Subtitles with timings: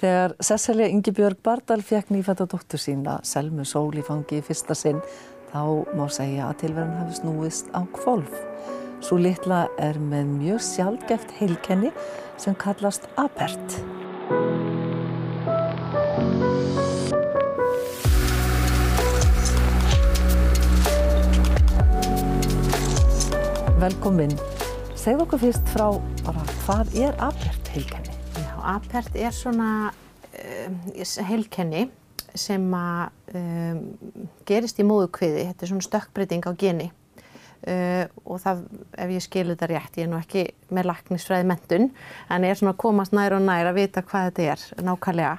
[0.00, 5.02] Þegar Cecilia Ingebjörg Bardal fekk nýfætta dóttur sína, Selmu Sól í fangi í fyrsta sinn,
[5.52, 8.32] þá má segja að tilverðin hafi snúist á kvolf.
[9.04, 11.92] Svo litla er með mjög sjálfgeft heilkenni
[12.40, 13.76] sem kallast apert.
[23.84, 24.32] Velkomin.
[24.96, 25.90] Segð okkur fyrst frá
[26.24, 28.09] bara hvað er apert heilkenni?
[28.70, 30.78] Apert er svona um,
[31.28, 31.88] heilkenni
[32.38, 33.84] sem að um,
[34.46, 35.48] gerist í móðukviði.
[35.50, 38.62] Þetta er svona stökkbreyting á geni uh, og það,
[38.94, 41.88] ef ég skilu þetta rétt, ég er nú ekki með laknisfræði mentun,
[42.30, 45.34] en ég er svona að komast nær og nær að vita hvað þetta er nákvæmlega.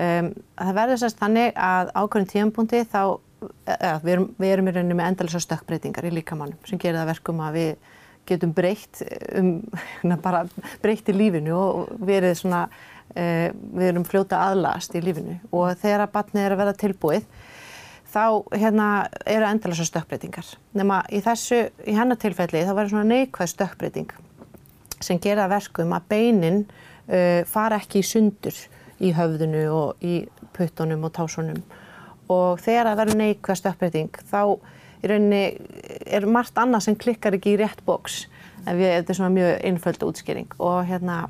[0.00, 3.02] Um, það verður sérst þannig að ákveðin tíumbúndi þá
[3.40, 7.10] Ja, við, erum, við erum í rauninni með endalisa stökkbreytingar í líkamannum sem gerir það
[7.14, 7.86] verkum að við
[8.30, 9.02] getum breytt
[9.36, 9.52] um,
[10.22, 10.44] bara
[10.82, 12.64] breytt í lífinu og verið svona,
[13.14, 17.28] uh, við erum fljóta aðlast í lífinu og þegar að batnið er að vera tilbúið
[18.10, 18.24] þá
[18.58, 18.88] hérna
[19.28, 20.48] eru endalisa stökkbreytingar.
[20.74, 24.16] Nefna í þessu, í hennar tilfelli þá verður svona neikvæð stökkbreyting
[25.00, 28.56] sem gerir það verkum að beinin uh, fara ekki í sundur
[29.00, 30.24] í höfðinu og í
[30.56, 31.62] puttunum og tásunum
[32.30, 34.42] og þegar það verður neikvæð stökkbreyting þá
[35.00, 35.42] í rauninni
[36.06, 38.26] er margt annað sem klikkar ekki í rétt bóks
[38.66, 41.22] ef við, þetta er svona mjög einföld útskýring og hérna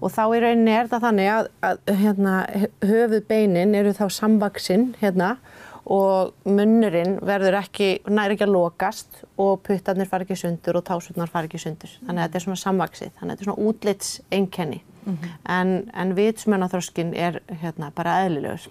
[0.00, 2.34] og þá í rauninni er það þannig að, að hérna,
[2.84, 5.36] höfuð beinin eru þá samvaksinn hérna
[5.84, 11.32] og munnurinn verður ekki, næri ekki að lokast og puttarnir far ekki sundur og tásurnar
[11.32, 11.92] far ekki sundur.
[12.06, 14.80] Þannig að þetta er svona samvaksið, þannig að þetta er svona útlits einkenni.
[15.04, 15.34] Mm -hmm.
[15.58, 18.70] En, en vitsmjönaþroskin er hérna bara eðlilegur.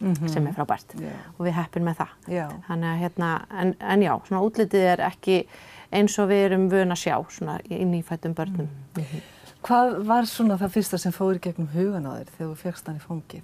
[0.00, 0.28] Mm -hmm.
[0.28, 1.14] sem er frábært yeah.
[1.38, 2.08] og við heppum með það.
[2.28, 2.52] Yeah.
[2.68, 5.46] Þannig að hérna, en, en já, svona útlitið er ekki
[5.92, 8.68] eins og við erum vöna að sjá svona í nýfættum börnum.
[8.96, 9.20] Mm -hmm.
[9.62, 12.96] Hvað var svona það fyrsta sem fóður gegnum hugan á þér þegar þú fegst hann
[12.96, 13.42] í fóngið?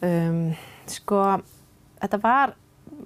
[0.00, 0.54] Um,
[0.86, 1.42] sko,
[2.00, 2.54] þetta var,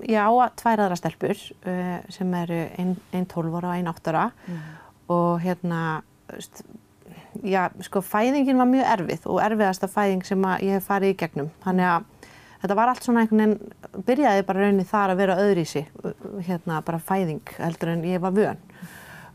[0.07, 3.89] ég á að tvær aðra stelpur uh, sem eru einn ein 12 ára og einn
[3.89, 4.61] 8 ára mm.
[5.09, 6.03] og hérna,
[7.43, 11.51] já, sko, fæðingin var mjög erfið og erfiðasta fæðing sem ég hef farið í gegnum.
[11.65, 12.29] Þannig að
[12.63, 15.89] þetta var allt svona einhvern veginn, byrjaði bara rauninni þar að vera öðri í sig,
[16.49, 18.61] hérna, bara fæðing heldur en ég var vön.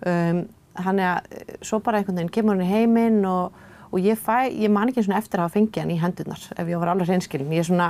[0.06, 0.46] Um,
[0.80, 4.90] þannig að svo bara einhvern veginn kemur henni heiminn og og ég fæ, ég man
[4.92, 7.54] ekki svona eftir að hafa fengið hann í hendurnar ef ég var alveg hreinskilin.
[7.56, 7.88] Ég er svona,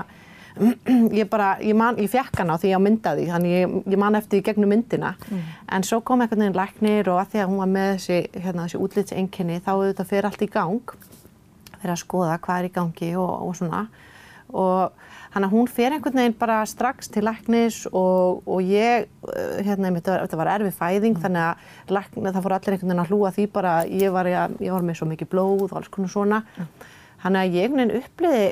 [1.19, 4.01] ég bara, ég man, ég fekk hann á því ég á myndaði, þannig ég, ég
[4.01, 5.13] man eftir því gegnum myndina.
[5.29, 5.43] Mm.
[5.77, 8.65] En svo kom einhvern veginn læknir og að því að hún var með þessi, hérna,
[8.67, 10.95] þessi útlitsenginni þá auðvitað fyrir allt í gang,
[11.79, 13.85] fyrir að skoða hvað er í gangi og, og svona.
[14.49, 19.05] Og Þannig að hún fer einhvern veginn bara strax til læknis og, og ég,
[19.61, 21.21] hérna, þetta var, þetta var erfið fæðing mm.
[21.25, 24.55] þannig að lækna, það fór allir einhvern veginn að hlúa því bara ég var, ég,
[24.65, 26.41] ég var með svo mikið blóð og alls konar svona.
[26.57, 26.89] Mm.
[27.21, 28.47] Þannig að ég uppliði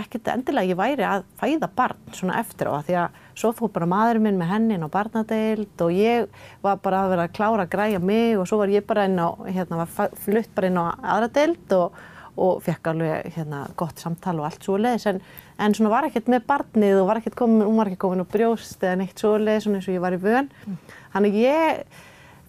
[0.00, 3.90] ekkert endilega ég væri að fæða barn svona eftir á því að svo fór bara
[3.90, 6.30] maðurinn minn með hennin á barnadeild og ég
[6.64, 9.20] var bara að vera að klára að græja mig og svo var ég bara inn
[9.20, 9.92] á, hérna var
[10.24, 12.00] flutt bara inn á aðra deild og
[12.40, 15.18] og fekk alveg hérna, gott samtal og allt svo leiðis en,
[15.60, 18.32] en svona var ekkert með barnið og var ekkert komin, hún var ekki komin á
[18.32, 20.48] brjóst eða neitt svo leiðis svona eins og ég var í vön.
[20.64, 20.78] Mm.
[21.12, 21.82] Þannig ég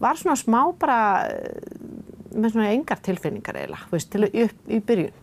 [0.03, 0.99] var svona smá bara
[2.33, 5.19] með svona engar tilfinningar eiginlega, þú veist, til upp í byrjun.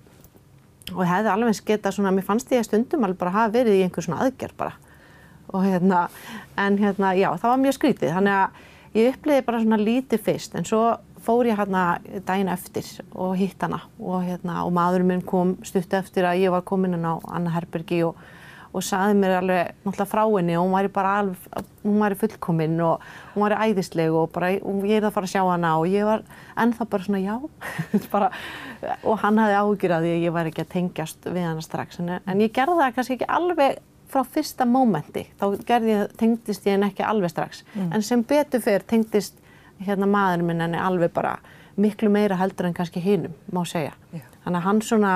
[0.95, 3.85] Og hefði alveg skeitt að svona, mér fannst ég stundum alveg bara hafa verið í
[3.85, 4.75] einhver svona aðgerð bara.
[5.51, 6.07] Og hérna,
[6.59, 8.13] en hérna, já, það var mjög skrítið.
[8.17, 10.83] Þannig að ég uppliði bara svona lítið fyrst en svo
[11.25, 11.85] fór ég hérna
[12.27, 16.55] daginn eftir og hitt hana og, hérna, og maðurinn minn kom stutt eftir að ég
[16.55, 18.17] var komin inn á Anna Herbergi og,
[18.71, 22.81] og saði mér alveg náttúrulega frá henni og hún væri bara alveg, hún væri fullkominn
[22.87, 23.05] og
[23.35, 26.07] hún væri æðisleg og bara og ég er að fara að sjá hana og ég
[26.07, 26.25] var
[26.61, 27.37] ennþá bara svona já
[28.15, 28.33] bara,
[29.03, 32.43] og hann hafði ágjur að ég væri ekki að tengjast við hana strax en, en
[32.43, 33.79] ég gerði það kannski ekki alveg
[34.11, 37.93] frá fyrsta mómenti, þá gerði, tengdist ég henni ekki alveg strax mm.
[37.95, 39.39] en sem betur fyrr tengdist
[39.81, 41.39] hérna maðurinn minn en er alveg bara
[41.81, 43.95] miklu meira heldur en kannski hinnum, má segja.
[44.13, 44.25] Já.
[44.45, 45.15] Þannig að hann svona,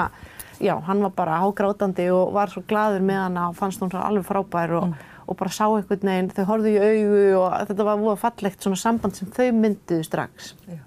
[0.61, 4.03] já, hann var bara hágrátandi og var svo gladur með hann og fannst hún svo
[4.03, 5.13] alveg frábær og, mm.
[5.27, 8.81] og bara sá einhvern veginn, þau horfðu í augu og þetta var búið fallegt svona
[8.81, 10.55] samband sem þau mynduðu strax.
[10.69, 10.81] Já.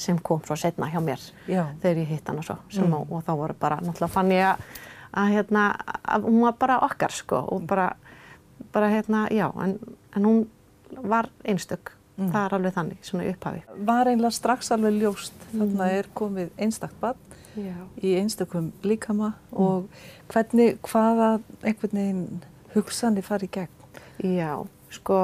[0.00, 1.66] sem kom svo setna hjá mér já.
[1.82, 2.94] þegar ég hitt hann og svo mm.
[2.96, 4.62] og, og þá voru bara, náttúrulega fann ég að,
[5.12, 5.64] að hérna,
[6.04, 7.90] að hún var bara okkar sko og bara,
[8.72, 9.76] bara hérna, já, en,
[10.16, 10.44] en hún
[11.04, 12.28] var einstök Mm.
[12.34, 13.60] Það er alveg þannig, svona upphafi.
[13.88, 15.52] Var einlega strax alveg ljóst, mm.
[15.54, 17.74] þannig að er komið einstakt barn Já.
[17.98, 19.56] í einstakum líkama mm.
[19.58, 19.88] og
[20.30, 21.30] hvernig, hvaða
[21.64, 22.42] einhvern veginn
[22.74, 23.76] hugsanir farið í gegn?
[24.36, 24.52] Já,
[24.94, 25.20] sko,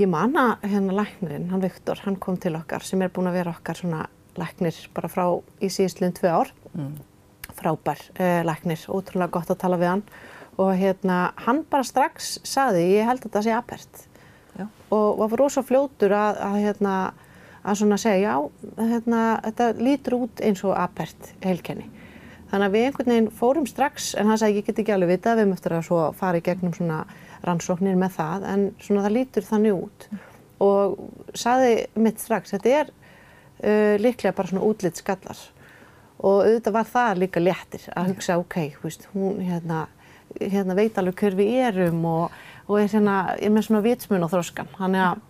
[0.00, 3.54] ég manna hérna læknirinn, hann Viktor, hann kom til okkar sem er búin að vera
[3.54, 4.06] okkar svona
[4.36, 5.26] læknir bara frá
[5.62, 6.96] í síðustliðin tvei ár mm.
[7.60, 10.06] frábær uh, læknir, ótrúlega gott að tala við hann
[10.56, 14.04] og hérna, hann bara strax saði, ég held að þetta sé apert
[14.56, 14.66] Já.
[14.96, 16.96] og var rosa fljótur að, að hérna,
[17.66, 21.88] að svona segja, já, hérna, þetta lítur út eins og apert heilkenni.
[22.46, 25.40] Þannig að við einhvern veginn fórum strax, en hann sagði, ég get ekki alveg vitað,
[25.42, 27.00] við eftir að svo fara í gegnum svona
[27.46, 30.06] rannsóknir með það, en svona það lítur þannig út.
[30.62, 30.94] Og
[31.36, 35.42] sagði mitt strax, þetta er uh, líklega bara svona útlitt skallar.
[36.22, 39.82] Og auðvitað var það líka léttir að hugsa, ok, veist, hún hérna,
[40.38, 42.36] hérna veit alveg hver við erum og,
[42.70, 44.70] og er, hérna, er með svona vitsmun og þróskan.
[44.78, 45.24] Þannig að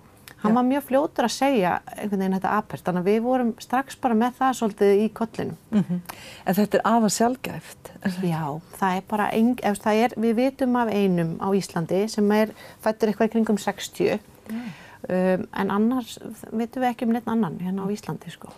[0.46, 3.98] hann var mjög fljótur að segja einhvern veginn þetta apert, þannig að við vorum strax
[4.02, 5.56] bara með það svolítið í kollinum.
[5.70, 6.00] Mhm.
[6.46, 7.90] En þetta er afar sjálfgæft.
[8.22, 8.44] Já,
[8.78, 12.54] það er bara, ein, ef það er, við vitum af einum á Íslandi sem er
[12.84, 14.20] fættur eitthvað kringum 60,
[14.50, 16.18] um, en annars
[16.52, 18.52] vitum við ekki um neitt annan hérna á Íslandi, sko.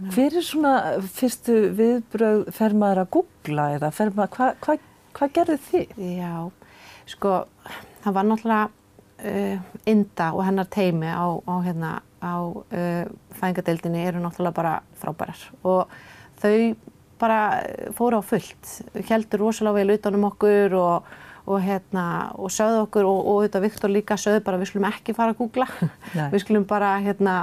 [0.00, 0.74] Hver er svona
[1.12, 4.76] fyrstu viðbröð, fer maður að googla eða hvað hva,
[5.12, 5.98] hva gerðu þið?
[6.16, 6.50] Já,
[7.10, 7.32] sko,
[8.04, 8.70] það var náttúrulega
[9.90, 11.90] Inda og hennar teimi á, á, hérna,
[12.24, 13.04] á uh,
[13.36, 15.42] fæðingadeildinni eru náttúrulega bara frábærar.
[15.64, 15.90] Og
[16.40, 16.76] þau
[17.20, 17.40] bara
[17.96, 18.76] fóru á fullt,
[19.08, 21.10] heldur rosalega vel utanum okkur og,
[21.44, 22.04] og, hérna,
[22.40, 25.42] og sögðu okkur og, og auðvitað Viktor líka sögðu bara við skulum ekki fara að
[25.42, 25.68] googla,
[26.32, 27.36] við skulum bara hérna,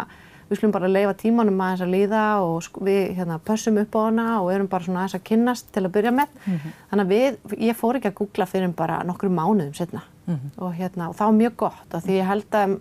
[0.50, 4.28] við skulum bara leifa tímanum aðeins að líða og við hérna, pössum upp á hana
[4.42, 6.38] og erum bara svona aðeins að kynnast til að byrja með.
[6.90, 10.08] Þannig að við, ég fór ekki að googla fyrir bara nokkru mánuðum setna
[10.58, 12.80] og, hérna, og það var mjög gott af því ég held að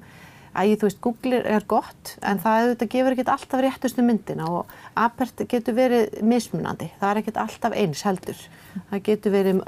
[0.67, 4.67] ég, þú veist, Google er gott en það auðvitað gefur ekkert alltaf réttustu myndina og
[4.97, 8.39] apert getur verið mismunandi, það er ekkert alltaf eins heldur.
[8.91, 9.63] Það getur verið um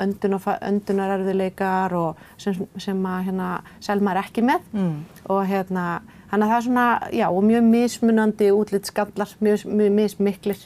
[0.69, 3.49] öndunarerfiðleikar og sem, sem að hérna,
[3.81, 5.05] Selma er ekki með Mm.
[5.29, 9.93] og hérna, hann að það er svona, já, og mjög mismunandi útlitt skallar, mjög, mjög
[9.93, 10.59] mismiklir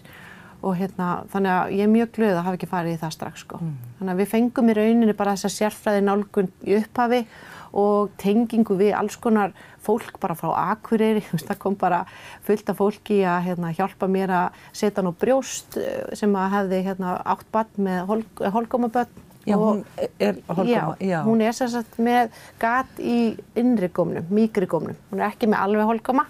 [0.62, 3.42] og hérna, þannig að ég er mjög glöð að hafa ekki farið í það strax,
[3.42, 3.58] sko.
[3.98, 7.24] Þannig að við fengum í rauninni bara þessa sérfræði nálgun í upphafi
[7.72, 12.04] og tengingu við alls konar fólk bara frá Akureyri, það kom bara
[12.46, 16.56] fullt af fólki að hérna, hjálpa mér að setja hann á brjóst eh, sem að
[16.56, 18.24] hefði hérna, átt bann með hol,
[18.58, 19.20] holgómabönn.
[19.42, 19.80] Já, hún
[20.22, 22.28] er holgóma, já, hún er sem sagt með
[22.62, 24.94] gat í innri gómnum, mýkri gómnum.
[25.10, 26.28] Hún er ekki með alveg holgóma,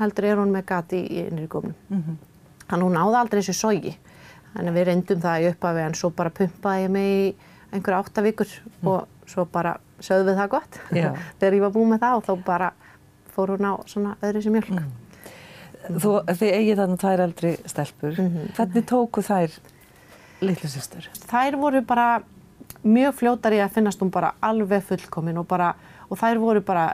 [0.00, 1.76] heldur er hún með gat í, innri gómnum.
[2.68, 3.94] Þannig að hún náði aldrei þessu sogi.
[4.54, 7.28] Þannig að við reyndum það í upphafi en svo bara pumpaði ég mig í
[7.72, 8.54] einhverja átta vikur
[8.88, 10.80] og svo bara sögðum við það gott.
[11.40, 12.70] Þegar ég var búin með það og þá bara
[13.34, 14.80] fór hún á svona öðru sem mjölk.
[15.88, 18.16] Þú, þið eigið þarna tvær eldri stelpur.
[18.56, 19.54] Hvernig tóku þær
[20.44, 21.06] litlu systur?
[21.28, 22.08] Þær voru bara
[22.84, 25.72] mjög fljótar í að finnast hún bara alveg fullkomin og bara
[26.08, 26.84] og þær voru bara,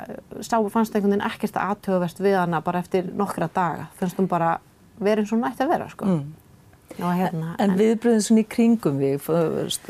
[0.42, 3.88] sá fannst einhvern veginn ekkert aðtöfuvert við hana bara eftir nokkra daga.
[3.98, 4.56] Finnst hún bara
[5.00, 6.04] verið eins og hún ætti að vera, sko.
[6.06, 6.32] Mm.
[6.94, 9.24] Hérna, En viðbröðin svona í kringum við,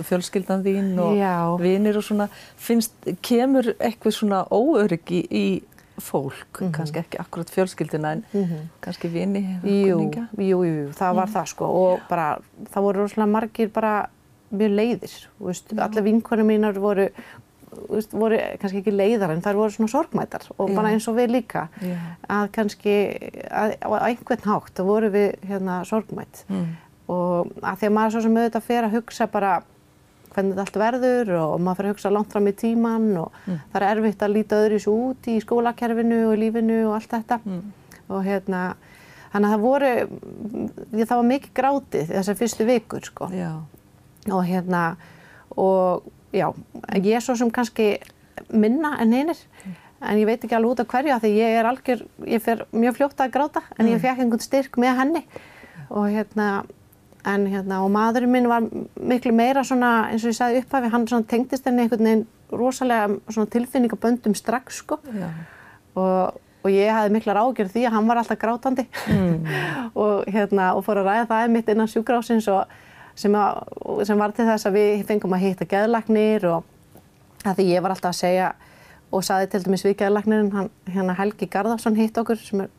[0.08, 1.34] fjölskyldan þín og Já.
[1.60, 5.62] vinir og svona, finnst, kemur eitthvað svona óöryggi í
[6.00, 6.72] fólk, Mhm.
[6.72, 8.24] kannski ekki akkurat fjölskyldina en
[8.80, 12.38] kannski vini Jú, jú, jú, það var það sko og bara,
[12.72, 14.08] það voru rosalega margir bara
[14.52, 17.10] mjög leiðir, veist, allir vinkonum mínar voru,
[17.90, 21.30] veist, voru kannski ekki leiðar en þær voru svona sorgmætar og bara eins og við
[21.34, 21.66] líka,
[22.28, 22.94] að kannski,
[23.50, 26.66] að, á einhvern hátt, þá voru við hérna sorgmætt Mm.
[27.08, 29.52] og að því að maður svo sem auðvitað fer að hugsa bara
[30.34, 33.76] hvernig þetta allt verður og maður fer að hugsa langt fram í tíman og það
[33.82, 37.38] er erfitt að líta öðru svo út í skólakerfinu og lífinu og allt þetta.
[38.08, 38.62] Og hérna
[39.34, 39.92] þannig að það voru,
[40.94, 43.28] ég, það var mikið grátið þessar fyrstu vikur sko.
[43.34, 43.52] Já.
[44.32, 44.82] og hérna
[45.60, 46.02] og
[46.34, 46.48] já,
[46.98, 47.94] ég er svo sem kannski
[48.50, 49.40] minna en hinnir
[50.04, 52.64] en ég veit ekki alveg út af hverju af því ég er algjör, ég fer
[52.74, 55.22] mjög fljótt að gráta en ég fekk einhvern styrk með henni.
[55.94, 56.48] Og hérna
[57.24, 58.64] en hérna og maðurinn minn var
[59.00, 63.08] miklu meira svona eins og ég sagði upphafi hann svona tengdist henni einhvern veginn rosalega
[63.32, 65.00] svona tilfinningaböndum strax sko.
[65.94, 68.86] Og, og ég hafði miklar ágjörð því að hann var alltaf grátandi.
[69.94, 72.72] Og, hérna, og fór að ræða það mitt innan sjúkrásins og
[73.18, 76.70] sem, að, og sem var til þess að við fengum að hitta geðlagnir og
[77.44, 78.50] að því ég var alltaf að segja
[79.14, 82.70] og saði til dæmis við geðlagnirinn hann, hérna Helgi Garðarsson hitt okkur sem er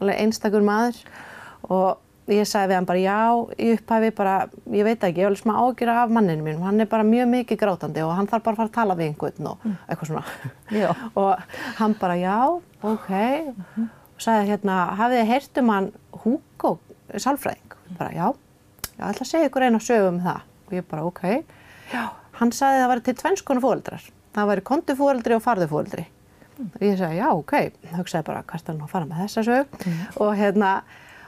[0.00, 1.00] alveg einstakur maður
[1.72, 3.18] og ég sagði við hann bara já
[3.62, 4.34] í upphafi bara,
[4.74, 7.60] ég veit ekki, ég vil smá ágjur af manninu mín, hann er bara mjög mikið
[7.60, 10.24] grátandi og hann þarf bara að fara að tala við einhvern og eitthvað svona.
[11.22, 12.38] Og hann bara já,
[12.82, 13.12] ok.
[14.16, 15.88] Og sagði hérna, hafið þið heyrt um hann
[16.24, 16.72] Hugo,
[17.14, 17.78] sálfræðing?
[18.00, 18.26] Bara já,
[18.96, 20.44] ég ætla að segja ykkur eina sögu um það.
[20.66, 21.24] Og ég bara ok.
[21.92, 22.04] Já,
[22.40, 26.06] hann sagði það væri til tvennskonu fóreldrar það væri kontufóreldri og farðufóreldri
[26.56, 27.52] og ég sagði já, ok.
[27.98, 29.74] Hugsaði bara, hvert er hann að fara með þessa sög
[30.24, 30.70] og hérna,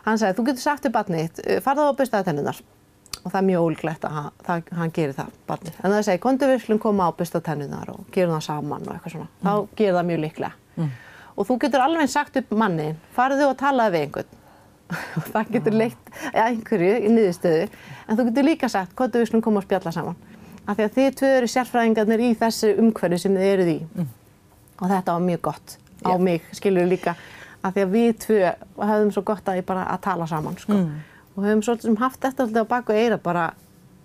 [0.06, 2.60] hann sagði, þú getur sagt til batnið þitt, farðu á byrstaði tennunar
[3.18, 5.76] og það er mjög ólíklegt að hann, það, hann gerir það barnið.
[5.82, 8.94] En það segir, kontu við slum koma á byrsta tennunar og gerum það saman og
[8.94, 9.28] eitthvað svona.
[9.44, 10.88] Þá gerir það mjög líklega.
[11.38, 14.37] Og þú getur alveg sagt upp manni, farðu og talaði við einhvern.
[15.18, 17.66] og það getur leitt einhverju í niðurstöðu.
[18.08, 20.16] En þú getur líka sagt, kontu við slum koma og spjalla saman.
[20.68, 23.78] Af því að þið tvö eru sérfræðingarnir í þessu umhverju sem þið eruð í.
[24.78, 26.18] Og þetta var mjög gott á Já.
[26.22, 27.14] mig, skilur líka.
[27.64, 28.40] Af því að við tvö
[28.78, 30.76] höfðum svo gott að að tala saman, sko.
[31.38, 33.48] Og höfum svolítið haft þetta alltaf á baku eira bara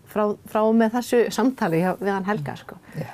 [0.10, 2.76] frá, frá og með þessu samtali hjá- við hann Helga, sko.
[2.98, 3.08] Já.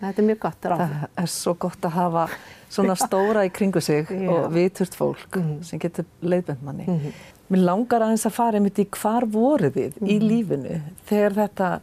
[0.00, 0.78] Þetta er mjög gott ráð.
[0.78, 2.24] Það er svo gott að hafa
[2.68, 4.06] svona stóra í kringu sig.
[4.10, 4.28] Mhm.
[4.28, 7.12] og viturt fólk sem getur leiðbend manni.
[7.50, 10.28] Mér langar aðeins að fara einmitt í hvar voru þið í Mhm.
[10.28, 11.80] lífinu þegar þetta,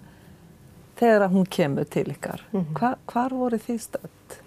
[1.00, 2.42] þegar hún kemur til ykkar.
[2.52, 2.74] Mhm.
[2.74, 4.40] Hva, hvar voru þið stödd?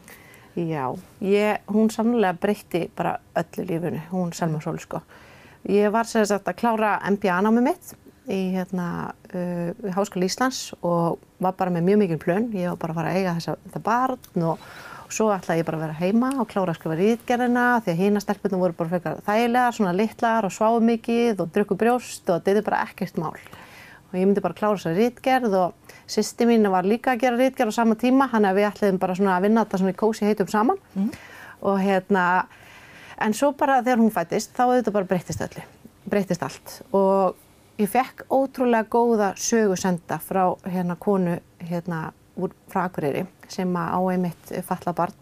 [0.56, 5.02] Já, ég, hún sannlega breytti bara öllu lífinu, hún Selma Sól, sko.
[5.68, 7.94] Ég var sér sagt að klára MBA-námi mitt
[8.26, 8.88] í hérna,
[9.32, 12.50] uh, í Háskóla Íslands og var bara með mjög mikil plön.
[12.56, 14.64] Ég var bara að fara að eiga þessa, þetta barn og,
[15.04, 18.02] og svo ætlaði ég bara að vera heima og klára að skrifa rítgerðina því að
[18.02, 22.42] hína stelpunum voru bara frekar þægilegar, svona litlar og sváu mikið og drukku brjóst og
[22.42, 23.38] þetta er bara ekkert mál.
[24.10, 27.74] Og ég myndi bara klára þessa rítgerð og sýsti mín var líka að gera rítgerð
[27.74, 30.28] á sama tíma, hann að við ætliðum bara svona að vinna þetta svona í kósi
[30.28, 30.78] heitum saman
[31.66, 32.46] og hérna,
[33.18, 35.64] en svo bara þegar hún fættist þá auðvitað bara breyttist öllu,
[36.06, 37.34] breyttist allt og
[37.78, 44.52] ég fekk ótrúlega góða sögu senda frá hérna konu hérna úr Akureyri sem á einmitt
[44.64, 45.14] falla barn.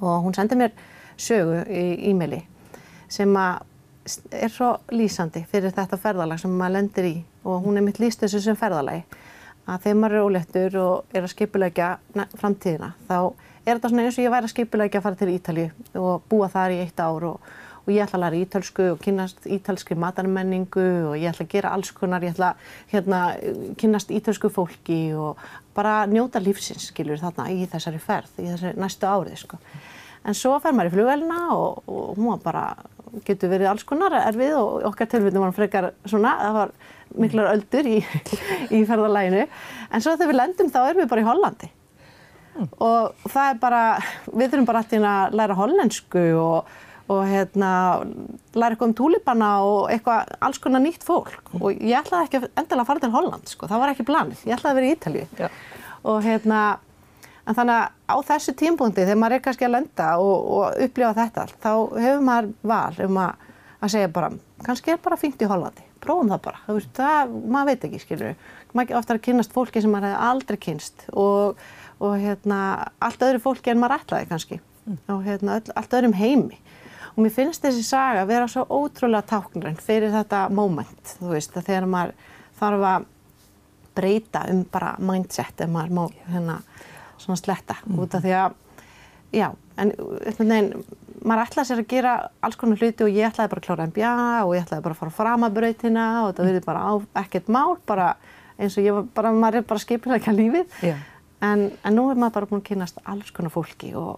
[0.00, 0.72] Og hún sendi mér
[1.16, 2.44] sögu í e-maili
[3.08, 3.64] sem að
[4.32, 7.16] er svo lýsandi fyrir þetta ferðalag sem maður lendir í.
[7.44, 9.04] Og hún er mitt lýst þessu sem ferðalagi
[9.68, 11.88] að þegar maður er óléttur og er að skipulegja
[12.40, 13.18] framtíðina þá
[13.68, 15.66] er þetta svona eins og ég væri að skipulegja að fara til Ítalju
[16.00, 17.50] og búa þar í eitt ár og,
[17.88, 21.70] og ég ætla að læra ítölsku og kynast ítalskri matarmenningu og ég ætla að gera
[21.72, 23.20] alls konar, ég ætla að hérna,
[23.80, 25.40] kynast ítölsku fólki og
[25.72, 29.60] bara njóta lífsins skilur þarna í þessari ferð, í þessari næstu árið sko.
[30.28, 32.64] En svo fer maður í flugvelina og, og hún var bara,
[33.24, 36.74] getur verið alls konar erfið og okkar tilfellum var hann frekar svona, það var
[37.24, 38.02] miklar öldur í,
[38.76, 39.46] í ferðalæginu.
[39.88, 41.70] En svo þegar við lendum þá erum við bara í Hollandi.
[42.82, 43.80] Og það er bara,
[44.34, 46.76] við þurfum bara alltaf að læra hollensku og,
[47.08, 47.70] og hérna,
[48.52, 51.38] læra eitthvað um túlipana og eitthvað alls konar nýtt fólk.
[51.60, 54.44] Og ég ætlaði ekki endilega að fara til Holland, sko, það var ekki planið.
[54.44, 55.30] Ég ætlaði að vera í Ítalíu.
[55.38, 55.48] Já.
[56.08, 56.60] Og hérna,
[57.48, 61.14] En þannig að á þessu tímpunkti þegar maður er kannski að lenda og, og upplifa
[61.16, 61.70] þetta allt, þá
[62.04, 63.46] hefur maður val um að,
[63.78, 64.28] að segja bara,
[64.66, 68.50] kannski er bara fínt í Hollandi, prófum það bara, veist, það, maður veit ekki, skilur,
[68.76, 71.64] maður ofta að kynast fólki sem maður hefði aldrei kynst og,
[72.04, 72.60] og hérna,
[73.08, 74.60] allt öðru fólki en maður ætlaði kannski
[75.08, 76.60] og hérna, öll, allt öðrum heimi.
[77.18, 81.56] Og mér finnst þessi saga að vera svo ótrúlega táknræn fyrir þetta moment, þú veist,
[81.58, 82.12] að þegar maður
[82.60, 83.08] þarf að
[83.98, 86.60] breyta um bara mindset ef maður má hérna
[87.18, 88.54] svona sletta út af því að
[89.34, 89.48] já,
[89.82, 90.70] en einhvern veginn
[91.18, 92.12] maður ætlaði sér að gera
[92.46, 94.12] alls konar hluti og ég ætlaði bara að klára MBA
[94.44, 96.92] og ég ætlaði bara að fara fram að brautina og þetta verði bara á
[97.24, 98.08] ekkert mál bara
[98.58, 100.78] eins og ég var bara, maður er bara skipilega lífið.
[101.42, 104.16] En, en nú er maður bara búin að kynast alls konar fólki og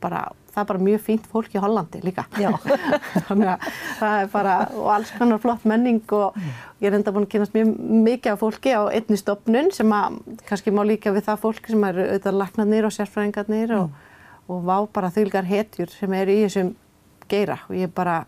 [0.00, 2.24] bara, það er bara mjög fínt fólk í Hollandi líka.
[3.28, 3.66] Þannig að
[3.98, 6.36] það er bara, og alls konar flott menning og
[6.82, 7.72] ég er enda búin að kynast mjög
[8.06, 10.18] mikið af fólki á einni stopnun sem að
[10.48, 13.90] kannski má líka við það fólk sem eru auðvitað laknarnir og sérfræðingarnir og,
[14.52, 16.74] og vá bara þylgar hetjur sem eru í þessum
[17.32, 18.18] geira og ég bara,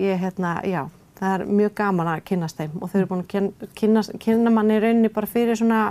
[0.00, 0.86] ég hérna, já,
[1.20, 4.52] það er mjög gaman að kynast þeim og þau eru búin að kyn- kynast, kynna
[4.54, 5.82] manni í rauninni bara fyrir svona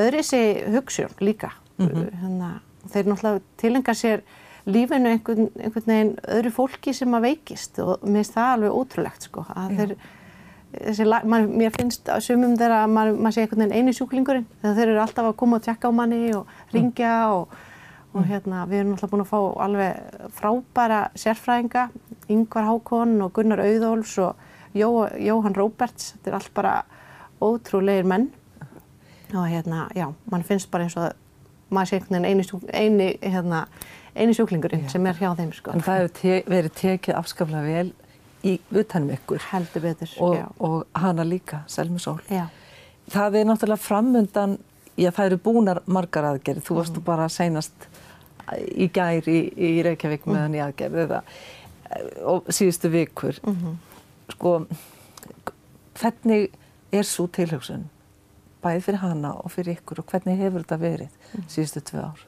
[0.00, 0.40] öðrisi
[0.74, 1.52] hugsun líka.
[1.80, 2.50] Hérna,
[2.88, 4.22] þeir náttúrulega tilengar sér
[4.68, 9.26] lífinu einhvern, einhvern veginn öðru fólki sem að veikist og mér finnst það alveg ótrúlegt
[9.28, 9.44] sko.
[9.54, 9.94] Að þeir,
[10.74, 14.46] þessi, maður, mér finnst að sumum þeirra að maður, maður sé einhvern veginn eini sjúklingurinn
[14.60, 17.56] þegar þeir eru alltaf að koma og tjekka á manni og ringja og,
[18.12, 21.88] og hérna, við erum alltaf búin að fá alveg frábæra sérfræðinga,
[22.30, 24.46] Yngvar Hákon og Gunnar Auðóls og
[24.76, 26.74] Jó, Jóhann Róberts, þetta er allt bara
[27.42, 28.28] ótrúlegir menn.
[29.34, 31.10] Og hérna, já, mann finnst bara eins og
[31.70, 33.64] maður sé einhvern veginn eini, hérna,
[34.14, 35.74] eini sjúklingurinn sem er hjá þeim sko.
[35.74, 37.92] En það hefur te verið tekið afskaplega vel
[38.46, 40.46] í utanum ykkur heldur betur, og, já.
[40.64, 42.20] og hana líka, Selmi Sól.
[42.30, 42.46] já.
[43.10, 44.58] Það er náttúrulega framundan,
[44.96, 46.64] já það eru búnar margar aðgerið.
[46.66, 47.88] Þú varst bara seinast
[48.70, 51.22] í gær í, í Reykjavík meðan í aðgerið eða,
[52.30, 53.38] og síðustu vikur.
[54.30, 54.54] Sko,
[55.98, 56.50] hvernig
[56.94, 57.88] er svo tilhugsun?
[58.60, 62.26] Bæði fyrir hana og fyrir ykkur og hvernig hefur þetta verið síðustu tvö ár?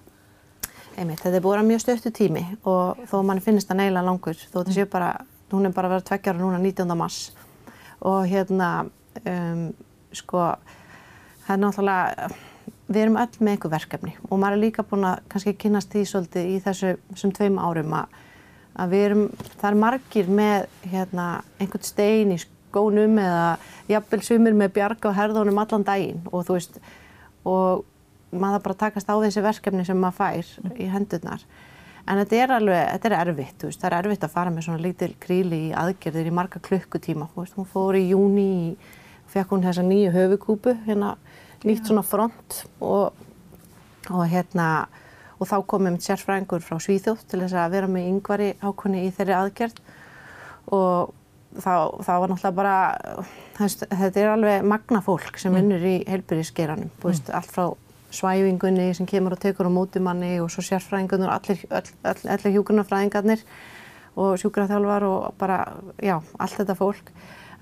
[0.93, 4.37] Einmitt, þetta er búin að mjög stöttu tími og þó mann finnst það neila langur
[4.37, 5.13] þó þetta sé bara,
[5.53, 6.97] hún er bara að vera tveggjára núna 19.
[6.99, 7.21] mars
[8.05, 8.69] og hérna
[9.23, 9.63] um,
[10.13, 10.51] sko,
[11.47, 12.29] það er náttúrulega,
[12.93, 16.05] við erum öll með einhver verkefni og maður er líka búin að kannski kynast því
[16.11, 18.19] svolítið í þessu sem tveim árum að,
[18.85, 19.25] að við erum,
[19.55, 22.41] það er margir með hérna einhvern stein í
[22.73, 23.47] skónum eða
[23.93, 26.23] jafnvel sumir með bjarga og herðunum allan daginn.
[26.33, 26.79] Og þú veist,
[27.45, 27.85] og
[28.33, 31.45] maður bara takast á þessi verkefni sem maður fær í hendurnar.
[32.03, 34.65] En þetta er alveg, þetta er erfitt, þú veist, það er erfitt að fara með
[34.67, 38.65] svona lítil kríli í aðgerðir í marga klukkutíma, þú veist, hún fór í júni í,
[39.31, 41.13] fekk hún þessa nýju höfukúpu, hérna,
[41.63, 43.15] nýtt svona front og,
[44.11, 44.67] og hérna,
[45.39, 49.39] og þá komum sérfræðingur frá Svíþjótt til þess að vera með yngvari ákunni í þeirri
[49.39, 49.79] aðgerð.
[50.75, 51.15] Og
[51.61, 52.77] þá, þá var náttúrulega bara,
[53.59, 57.67] þess, þetta er alveg magna fólk sem vinnur í heilbyrðisgeranum, veist, allt frá
[58.13, 63.45] svæfingunni sem kemur og tekur á mótumanni og svo sérfræðingunni og allir, allir, allir hjúgrunarfræðingarnir
[64.21, 65.61] og sjúkraþjálfar og bara,
[66.03, 67.13] já, allt þetta fólk.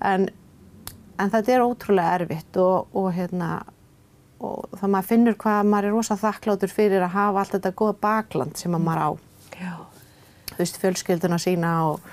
[0.03, 0.27] En,
[1.15, 3.61] en þetta er ótrúlega erfitt og, og hérna,
[4.43, 7.99] og það maður finnur hvað maður er rosa þakkláttur fyrir að hafa allt þetta goða
[8.03, 9.09] bakland sem maður á.
[9.61, 9.73] Já.
[10.51, 12.11] Þú veist, fjölskylduna sína og,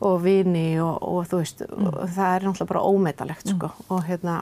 [0.00, 1.88] og vini og, og þú veist, mm.
[2.14, 3.70] það er náttúrulega bara ómetalegt, sko.
[3.72, 3.86] Mm.
[3.94, 4.36] Og hérna,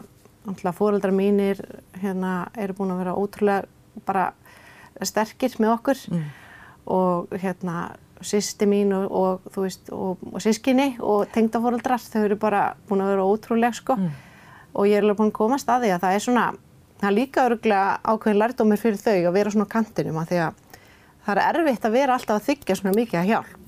[0.46, 1.62] náttúrulega fóreldrar mínir
[2.00, 4.26] hérna eru búin að vera ótrúlega bara
[5.04, 6.26] sterkir með okkur mm.
[6.92, 7.76] og hérna
[8.24, 13.04] sýsti mín og, og þú veist og, og sískinni og tengdafóreldrar þau eru bara búin
[13.04, 14.14] að vera ótrúlega sko mm.
[14.74, 16.46] og ég er alveg búin að koma staði að það er svona,
[17.00, 20.62] það er líka öruglega ákveðin lærdómir fyrir þau að vera svona kantinum að því að
[21.26, 23.65] það er erfitt að vera alltaf að þykja svona mikið að hjálp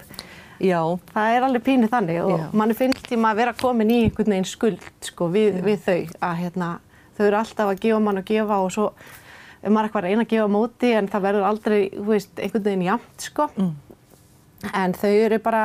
[0.58, 0.80] Já.
[1.12, 4.48] Það er alveg pínir þannig og manni finnst tíma að vera komin í einhvern veginn
[4.48, 6.70] skuld sko, við, við þau að hérna,
[7.18, 8.88] þau eru alltaf að gefa mann að gefa og svo
[9.62, 12.88] er maður eitthvað að reyna að gefa móti en það verður aldrei veist, einhvern veginn
[12.88, 13.46] jamt sko.
[13.58, 13.76] Mm.
[14.74, 15.64] En þau eru bara,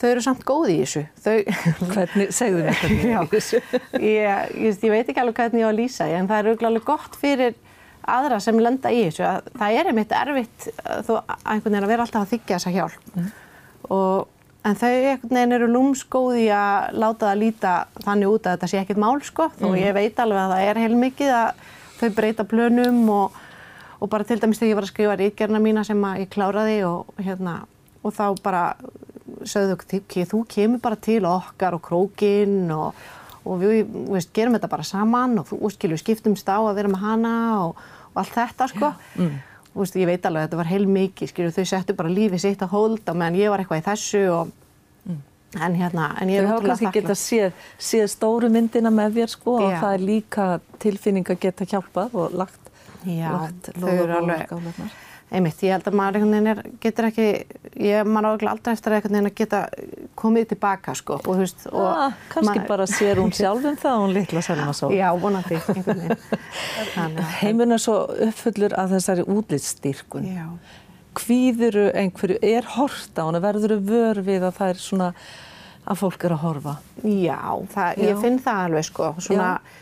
[0.00, 1.04] þau eru samt góði í þessu.
[1.22, 1.36] Þau...
[1.92, 3.60] Hvernig, segðu mér hvernig í þessu?
[4.16, 6.88] ég, ég, ég veit ekki alveg hvernig ég á að lýsa en það er auðvitað
[6.90, 7.54] gott fyrir
[8.02, 9.30] aðra sem lenda í þessu.
[9.54, 10.68] Það er einmitt erfitt
[11.06, 13.08] þó einhvern veginn að vera alltaf að þykja þessa hjálp.
[13.14, 13.30] Mm
[13.90, 14.28] og
[14.62, 17.72] en þau einhvern veginn eru lúmskóði að láta það líta
[18.04, 19.64] þannig út að þetta sé ekkert mál sko mm.
[19.68, 21.64] og ég veit alveg að það er heilmikið að
[21.98, 23.40] þau breyta plönum og,
[23.98, 27.10] og bara til dæmis þegar ég var að skrifa ríkjarna mína sem ég kláraði og
[27.18, 27.62] hérna
[28.02, 28.62] og þá bara
[29.48, 32.98] sögðu þau þú kemur bara til okkar og krókinn og,
[33.42, 37.02] og við veist, gerum þetta bara saman og þú skilju skiptumst á að vera með
[37.02, 37.80] hana og,
[38.12, 39.40] og allt þetta sko Já, mm.
[39.74, 42.64] Veist, ég veit alveg að þetta var heil mikið, skilju, þau settu bara lífið sitt
[42.64, 44.50] að hólda meðan ég var eitthvað í þessu og
[45.08, 45.20] mm.
[45.68, 46.50] en hérna, en ég er ótrúlega þakklátt.
[46.50, 49.64] Þau hafa kannski geta séð, séð stóru myndina með þér sko Já.
[49.64, 50.50] og það er líka
[50.84, 52.74] tilfinning að geta hjálpað og lagt,
[53.06, 55.00] Já, lagt lofa og skáleiknar
[55.32, 57.26] einmitt, ég held að maður einhvern veginn er, getur ekki,
[57.80, 59.60] ég, maður áður aldrei eftir einhvern veginn að geta
[60.18, 64.04] komið tilbaka sko og þú veist og ah, kannski bara sér hún sjálfum það og
[64.04, 67.22] hún litla Selma svo já, vonandi, einhvern veginn.
[67.40, 70.28] Heiminn er svo uppfullur að þessari útlýststýrkun
[71.22, 75.08] hvíðuru einhverju, er hort á hana verður þau vör við að það er svona
[75.82, 76.76] að fólk er að horfa?
[77.04, 77.40] Já,
[77.74, 79.80] það, ég finn það alveg sko svona já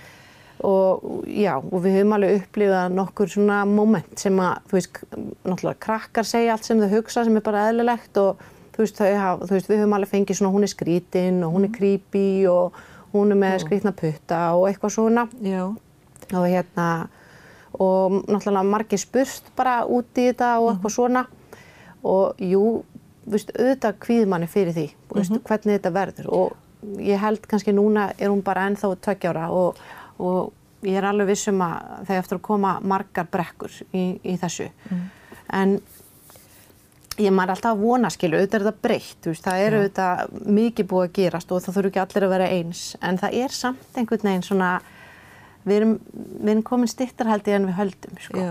[0.64, 5.00] og já, og við höfum alveg upplifað nokkur svona moment sem að, þú veist,
[5.44, 8.42] náttúrulega krakkar segja allt sem þau hugsa sem er bara eðlilegt og
[8.74, 11.68] þú veist, hafa, þú veist við höfum alveg fengið svona hún er skrítin og hún
[11.68, 12.76] er creepy og
[13.14, 15.64] hún er með skrítna putta og eitthvað svona já.
[15.70, 16.88] og hérna
[17.72, 20.94] og náttúrulega margir spurst bara út í þetta og eitthvað -hmm.
[20.94, 21.26] svona
[22.02, 22.82] og jú,
[23.26, 25.42] þú veist, auðvitað hvíð manni fyrir því, þú veist, -hmm.
[25.44, 26.56] hvernig þetta verður og
[26.98, 29.76] ég held kannski núna er hún bara ennþá tveggjára og
[30.20, 34.70] og ég er alveg vissum að þegar eftir að koma margar brekkur í, í þessu.
[34.90, 35.08] Mm.
[35.60, 35.74] en
[37.20, 40.88] ég maður alltaf að vona skilu, auðvitað er þetta breytt veist, það eru auðvitað mikið
[40.92, 42.84] búið að gerast og það þurfu ekki allir að vera eins.
[43.04, 44.70] En það er samt einhvern veginn svona
[45.66, 48.46] við erum, við erum komin stittarhaldi en við höldum sko.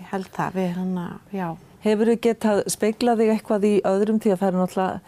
[0.00, 1.48] ég held það, við erum að, já.
[1.84, 4.20] Hefur þið getað speiklaði eitthvað í öðrum?
[4.20, 5.00] Því að það er náttúrulega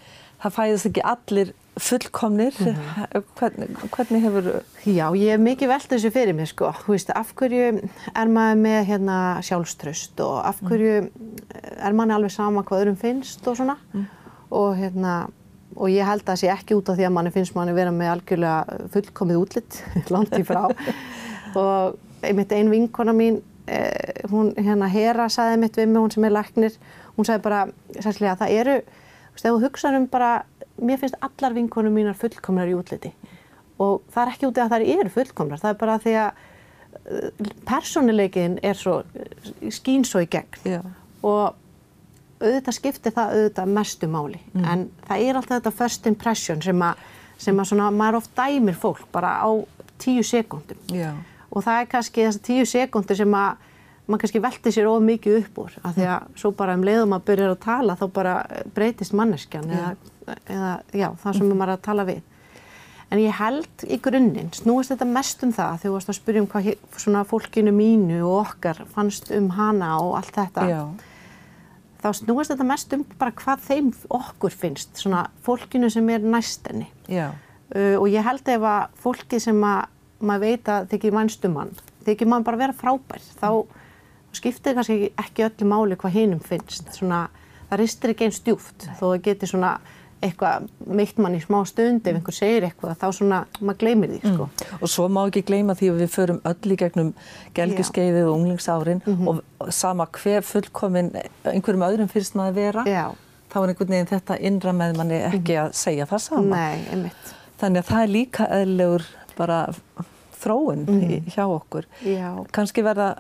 [0.42, 3.22] það fæðast ekki allir fullkomnir mm -hmm.
[3.38, 7.34] hvernig, hvernig hefur Já, ég hef mikið velt þessu fyrir mig sko, þú veist, af
[7.34, 7.80] hverju
[8.14, 11.10] er maður með hérna sjálfströst og af hverju mm.
[11.86, 14.06] er manni alveg sama hvað öðrum finnst og svona mm.
[14.50, 15.28] og hérna
[15.76, 17.90] og ég held að það sé ekki út af því að manni finnst manni vera
[17.90, 19.82] með algjörlega fullkomið útlitt
[20.14, 20.72] langt í frá
[21.54, 26.24] og einmitt ein vinkona mín eh, hún hérna Hera saði mitt við mig, hún sem
[26.24, 26.78] er læknir
[27.16, 27.66] hún sagði bara,
[28.00, 30.30] sæslega, það eru þú veist, ef þú hugsaður um bara
[30.82, 33.12] mér finnst allar vinkonum mínar fullkomnar í útliti
[33.82, 36.40] og það er ekki út af að það eru fullkomnar, það er bara því að
[36.96, 38.98] uh, persónuleikin er svo,
[39.72, 40.80] skýn svo í gegn Já.
[41.22, 41.62] og
[42.40, 44.64] auðvitað skiptir það auðvitað mestu máli mm.
[44.64, 47.06] en það er alltaf þetta first impression sem að,
[47.40, 49.48] sem að svona, maður oft dæmir fólk bara á
[50.00, 51.14] tíu sekundum Já.
[51.50, 53.64] og það er kannski þessar tíu sekundur sem að
[54.06, 57.14] maður kannski velti sér of mikið upp úr af því að svo bara um leiðum
[57.16, 58.34] að byrja að tala þá bara
[58.76, 59.92] breytist manneskjan eða,
[60.46, 62.22] eða já, það sem maður er að tala við.
[63.06, 66.42] En ég held í grunninn snúist þetta mest um það þegar þú varst að spyrja
[66.42, 70.80] um hvað svona fólkinu mínu og okkar fannst um hana og allt þetta Já.
[72.02, 76.66] þá snúist þetta mest um bara hvað þeim okkur finnst svona fólkinu sem er næst
[76.66, 76.88] henni.
[77.06, 77.30] Já.
[77.74, 79.86] uh, og ég held ef að fólki sem að
[80.26, 81.74] maður veit að þykir vænst um hann
[82.06, 83.48] þykir maður bara vera frábær þá
[84.32, 86.90] skiptir kannski ekki öllu máli hvað hinum finnst.
[86.96, 87.26] Svona,
[87.70, 89.76] það ristir ekki eins djúft þó það geti svona
[90.24, 94.32] eitthvað meitt mann í smá stund ef einhver segir eitthvað þá svona maður gleymir því
[94.32, 94.46] sko.
[94.80, 97.10] Og svo má ekki gleyma því að við förum öll í gegnum
[97.58, 99.42] gelgiskeiðið og unglingsárin og
[99.76, 101.12] sama hver fullkomin
[101.44, 103.04] einhverjum öðrum fyrst maður vera, Já,
[103.52, 106.56] þá er einhvern veginn þetta innra með manni ekki að segja það sama.
[106.56, 107.32] nei, einmitt.
[107.60, 109.60] Þannig að það er líka eðlilegur bara
[110.40, 111.86] þróun í, hjá okkur.
[112.08, 113.12] Já, Kanski verða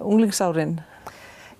[0.00, 0.80] unglingsárin?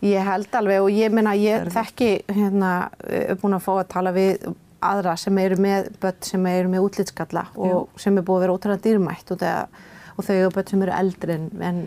[0.02, 4.12] Ég held alveg og ég meina ég þekki hérna er búin að fá að tala
[4.14, 4.48] við
[4.82, 8.56] aðra sem eru með börn sem eru með útlitskalla og sem er búið að vera
[8.56, 9.78] ótrúlega dýrmætt og, það,
[10.16, 11.78] og þau eru börn sem eru eldri en,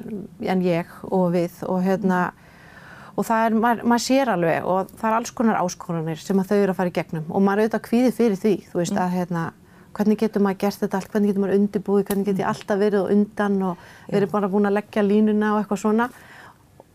[0.48, 2.22] en, ég og við og hérna
[3.16, 6.52] og það er, maður, maður sér alveg og það er alls konar áskorunir sem að
[6.52, 9.00] þau eru að fara í gegnum og maður er auðvitað kvíði fyrir því, þú veist
[9.00, 9.46] að hérna
[9.96, 13.12] hvernig getur maður gert þetta allt, hvernig getur maður undirbúið, hvernig getur ég alltaf verið
[13.16, 16.08] undan og verið bara búin að leggja línuna og eitthvað svona?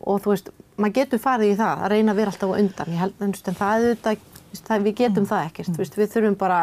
[0.01, 3.05] Og þú veist, maður getur farið í það að reyna að vera alltaf undan, ég
[3.05, 6.37] held, en, þú veist, en það er það, við getum það ekkert, veist, við þurfum
[6.41, 6.61] bara,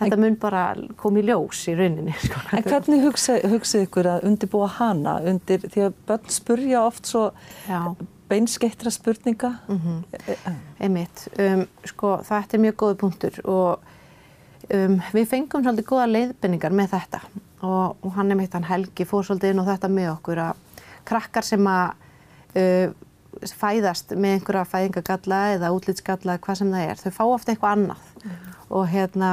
[0.00, 0.64] þetta mun bara
[1.00, 2.42] koma í ljós í rauninni, sko.
[2.56, 7.26] En hvernig hugsa, hugsið ykkur að undirbúa hana undir, því að börn spurja oft svo
[7.68, 7.80] Já.
[8.28, 9.52] beinskeittra spurninga.
[10.80, 13.85] Einmitt, um, sko þetta er mjög góði punktur og
[14.74, 17.22] um, við fengum svolítið góða leiðbendingar með þetta
[17.66, 20.82] og, og hann er meitt hann Helgi fór svolítið inn á þetta með okkur að
[21.06, 21.94] krakkar sem að
[22.58, 22.94] uh,
[23.56, 28.06] fæðast með einhverja fæðingagalla eða útlitsgalla hvað sem það er, þau fá ofta eitthvað annað.
[28.72, 29.30] Og hérna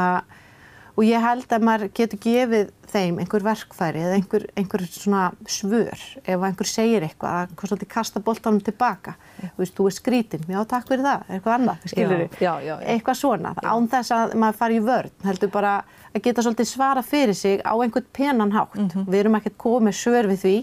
[0.93, 6.03] og ég held að maður getur gefið þeim einhver verkfæri eða einhver, einhver svona svör
[6.21, 9.15] ef einhver segir eitthvað að hvað svolítið kasta boltanum tilbaka.
[9.41, 11.23] Þú veist, þú er skrítin, já takk fyrir það.
[11.33, 12.75] Eitthvað annað, skilur Já, já, já, já.
[12.93, 15.73] eitthvað svona, án þess að maður fari í vörn heldur bara
[16.13, 18.77] að geta svolítið svara fyrir sig á einhvern penan hátt.
[18.77, 19.07] Mhm.
[19.09, 20.55] við erum ekkert komið svör við því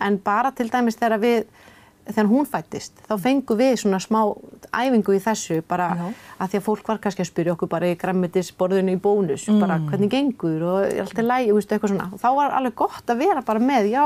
[0.00, 1.44] en bara til dæmis þegar við
[2.06, 4.20] þegar hún fættist, þá fengum við svona smá
[4.72, 6.06] æfingu í þessu bara Já.
[6.40, 9.60] að því að fólk var kannski að spyrja okkur bara í græmmetisborðinu í bónus, Mm.
[9.60, 12.08] bara hvernig gengur og er allt lægi, veistu, eitthvað svona.
[12.12, 14.04] Og þá var alveg gott að vera bara með, já,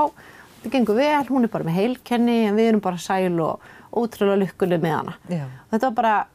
[0.64, 3.60] það gengur vel, hún er bara með heilkenni en við erum bara sæl og
[3.92, 5.14] ótrúlega lykkuleg með hana.
[5.28, 5.44] Já.
[5.72, 6.26] Þetta var bara,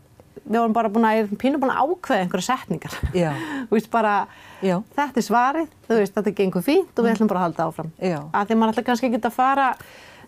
[0.46, 2.98] við vorum bara búin að, pínu búin að ákveða einhverja setningar.
[3.14, 3.32] Já.
[3.70, 4.28] Þú veist, bara,
[4.62, 4.82] Já.
[4.96, 7.92] þetta er svarið, þú veist, þetta gengur fínt og við ætlum bara að halda áfram.
[8.02, 8.20] Já.
[8.34, 8.48] Að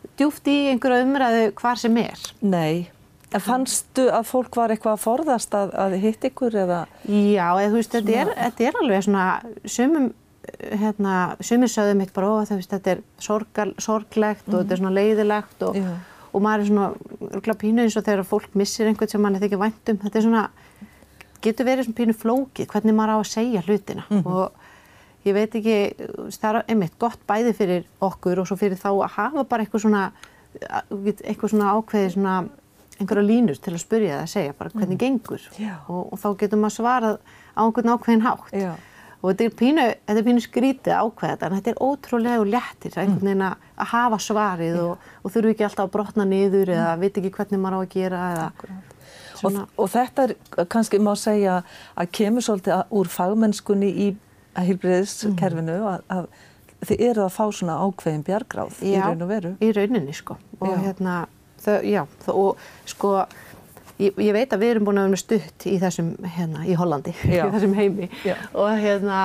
[0.07, 2.21] ekki djúft í einhverja umræðu hvar sem er.
[2.41, 2.87] Nei.
[3.35, 6.85] En fannstu að fólk var eitthvað að forðast að, að hitt ykkur eða?
[7.03, 9.25] Já, eða, þú veist, þetta er, þetta er alveg svona,
[9.67, 10.05] sumum,
[10.79, 14.81] hérna, sumir sögðu mitt bara, ó, þú veist, þetta er sorgal, sorglegt og þetta er
[14.81, 15.81] svona leiðilegt og,
[16.31, 16.87] og maður er svona,
[17.33, 20.21] örgulega pínu eins og þegar fólk missir einhvern sem mann er þykir vænt um, þetta
[20.21, 20.45] er svona,
[21.43, 24.55] getur verið svona pínu flókið, hvernig maður á að segja hlutina og
[25.25, 25.77] ég veit ekki,
[26.37, 29.85] það er einmitt gott bæði fyrir okkur og svo fyrir þá að hafa bara eitthvað
[29.85, 30.03] svona,
[30.61, 32.35] eitthvað svona ákveði svona,
[32.97, 35.49] einhverja línur til að spyrja það að segja bara hvernig gengur.
[35.61, 35.73] Já.
[35.85, 37.17] og, og þá getur maður svarað
[37.53, 38.53] á einhvern ákveðin hátt.
[38.57, 38.71] Já.
[39.21, 43.31] og þetta er pínu, þetta er pínu skrítið þetta en þetta er ótrúlega léttir einhvern
[43.31, 47.17] veginn að, að hafa svarið og, og þurfu ekki alltaf að brotna niður eða veit
[47.17, 48.51] ekki hvernig maður á að gera eða
[49.45, 51.59] Og, og þetta er kannski má segja
[51.97, 54.07] að kemur svolítið úr fagmennskunni í
[54.65, 56.27] heilbriðiskerfinu að, að
[56.87, 59.01] þið eru að fá svona ákveðin bjargráð í Já.
[59.07, 59.51] raun og veru.
[59.61, 60.77] í rauninni sko og Já.
[60.85, 61.15] hérna,
[61.63, 63.11] þau, já, þau, og sko
[63.97, 67.13] ég, ég veit að við erum búin að vera stutt í þessum, hérna, í Hollandi
[67.37, 67.45] Já.
[67.47, 68.35] í þessum heimi Já.
[68.53, 69.21] og hérna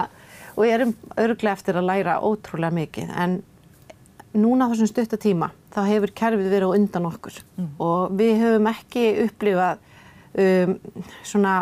[0.56, 3.38] og ég erum örglega eftir að læra ótrúlega mikið en
[4.32, 7.38] núna á þessum stutta tíma þá hefur kerfið verið á undan okkur
[7.80, 9.80] og við höfum ekki upplifað
[10.38, 10.74] um,
[11.26, 11.54] svona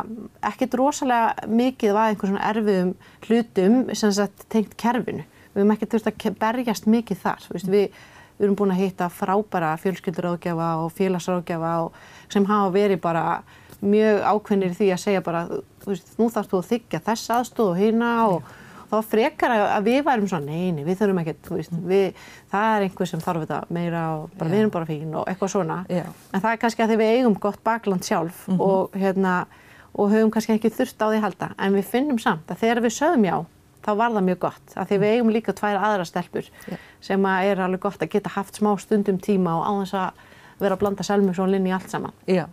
[0.50, 2.94] ekkert rosalega mikið af einhver svona erfiðum
[3.26, 5.26] hlutum sem sagt tengt kerfinu.
[5.50, 7.46] Við höfum ekkert þurft að berjast mikið þar.
[7.50, 7.96] Veist, við,
[8.38, 11.98] við erum búin að hitta frábæra fjölskylduráðgjafa og félagsráðgjafa og
[12.30, 13.24] sem hafa verið bara
[13.80, 17.70] mjög ákveðnir því að segja bara þú veist, nú þarfst þú að þykja þess aðstóð
[17.72, 18.50] og hýna og
[18.90, 22.74] þá frekar að við værum svona, nei, nei, við þurfum ekkert, þú veist, við, það
[22.74, 25.79] er einhver sem þarf þetta meira og bara við erum bara fín og eitthvað svona.
[25.92, 26.05] Já.
[26.35, 29.37] En það er kannski að því við eigum gott bakland sjálf og, hérna,
[29.94, 31.50] og höfum kannski ekki þurft á því halda.
[31.59, 33.37] En við finnum samt að þegar við sögum já,
[33.85, 34.74] þá var það mjög gott.
[34.76, 36.76] Af því við eigum líka tvær aðra stelpur Já.
[37.05, 40.26] sem að er alveg gott að geta haft smá stundum tíma og á þess að
[40.61, 42.16] vera að blanda selmusólinn í allt saman.
[42.29, 42.44] Já.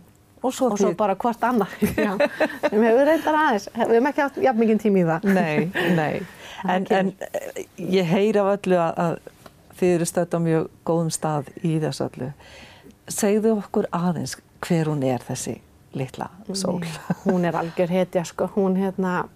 [0.42, 1.72] Og svo, Og svo bara hvort annað.
[2.70, 3.68] Sem hefur reyndar aðeins.
[3.74, 5.30] Við hefum ekki haft jafn mikið tíma í það.
[5.38, 6.12] Nei, nei.
[6.58, 11.12] En, en eh, ég heyr af öllu að, að þið eru stödd á mjög góðum
[11.14, 12.30] stað í þessu öllu.
[13.14, 14.34] Segðu okkur aðeins
[14.66, 15.54] hver hún er þessi
[15.94, 16.82] litla sól.
[17.24, 19.28] hún er algjör hetja sko, hún hérna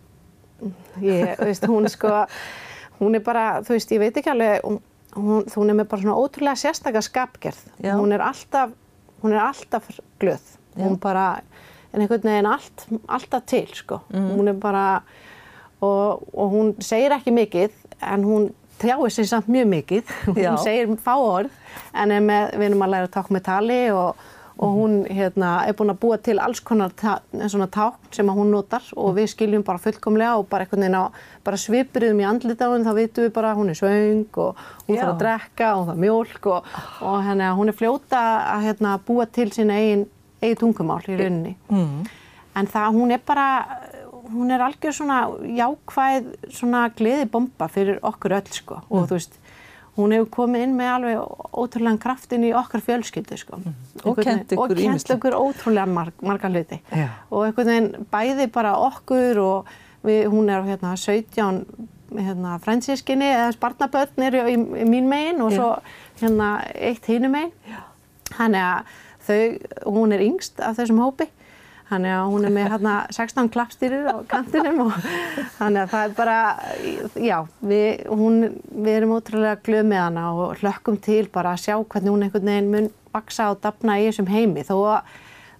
[1.00, 2.10] ég, veist, hún sko
[3.00, 6.18] hún er bara, þú veist, ég veit ekki alveg hún, hún, er með bara svona
[6.18, 8.74] ótrúlega sérstakar skapgerð, hún er alltaf
[9.22, 9.86] hún er alltaf
[10.20, 10.42] glöð.
[10.76, 11.40] Hún bara,
[11.92, 14.30] en einhvern veginn allt, alltaf til sko, Mhm.
[14.36, 15.02] hún er bara
[15.82, 17.70] og, og hún segir ekki mikið,
[18.02, 18.50] en hún
[18.82, 20.04] þjáir sig samt mjög mikið,
[20.36, 20.50] Já.
[20.52, 21.50] hún segir fá orð,
[21.94, 24.14] en er með, við erum að læra tákna með tali og
[24.62, 26.92] og hún hérna, er búin að búa til alls konar
[27.48, 31.04] svona tákn sem hún notar og við skiljum bara fullkomlega og bara einhvern veginn á
[31.42, 34.54] bara svipuriðum í andlita á henni þá vitum við bara hún er svöng og
[34.86, 35.00] hún Já.
[35.00, 36.64] þarf að drekka og það er mjólk og,
[37.00, 40.04] og henni, hún er fljóta að hérna, búa til sína eigin,
[40.42, 41.54] eigin tungumál í rauninni.
[41.70, 42.02] Mm.
[42.56, 43.46] En það, hún er bara,
[44.32, 45.20] hún er algjör svona
[45.56, 49.38] jákvæð svona gleðibomba fyrir okkur öll sko og þú veist,
[49.96, 51.22] hún hefur komið inn með alveg
[51.62, 53.56] ótrúlega kraftin í okkar fjölskyldu sko.
[53.60, 53.72] Mhm.
[54.04, 55.16] Og veginn- ykkur Og kennt ýmislegt.
[55.16, 56.80] okkur ótrúlega marg, marga hluti.
[56.92, 57.08] Já.
[57.30, 59.66] Og einhvern veginn bæði bara okkur og
[60.04, 61.64] við, hún er hérna 17
[62.12, 65.68] hérna fransískinni eða spartnabörn eru í, í mín megin og svo
[66.20, 67.52] hérna eitt hínu megin.
[68.32, 68.84] Þannig að
[69.26, 71.28] þau, hún er yngst af þessum hópi.
[71.92, 74.94] Þannig að hún er með hérna 16 klappstýrir á kantinum og
[75.58, 76.38] þannig að það er bara,
[77.20, 78.38] já, við, hún,
[78.70, 82.48] við erum ótrúlega glöð með hana og hlökkum til bara að sjá hvernig hún einhvern
[82.52, 84.64] veginn mun vaksa og dafna í þessum heimi.
[84.64, 85.12] Þó að,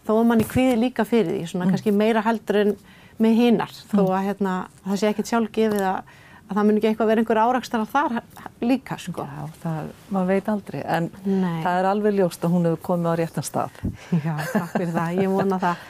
[0.08, 2.74] þó að manni kvíði líka fyrir því, svona kannski meira heldur en
[3.22, 4.54] með hinnar, þó að hérna,
[4.86, 6.14] það sé ekkert sjálf gefið að,
[6.52, 8.16] að það mun ekki eitthvað vera einhver árakstar þar
[8.62, 9.24] líka, sko.
[9.26, 11.60] Já, það, maður veit aldrei, en Nei.
[11.64, 13.78] það er alveg ljóst að hún hefur komið á réttan stað.
[14.22, 15.20] Já, takk fyrir það.
[15.22, 15.86] Ég vona það.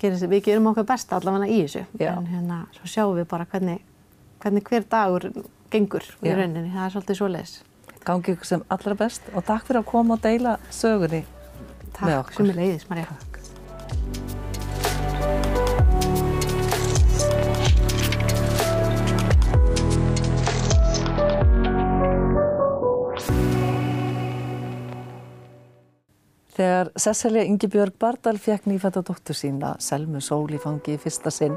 [0.00, 1.82] Gerist, við gerum okkar besta allavega í þessu.
[2.00, 2.14] Já.
[2.16, 3.82] En hérna, svo sjáum við bara hvernig,
[4.40, 5.26] hvernig hver dagur
[5.70, 6.38] gengur í Já.
[6.38, 6.70] rauninni.
[6.72, 7.52] Það er svolítið svoleiðis.
[8.08, 12.16] Gangi ykkur sem allra best og takk fyrir að koma og deila sögunni með Takk
[12.22, 12.38] okkur.
[12.40, 13.10] sem er leiðis, Marja.
[26.50, 31.54] Þegar Sesselja Ingibjörg Bardal fekk nýfætta dóttur sína, Selmu Sól í fangi í fyrsta sinn,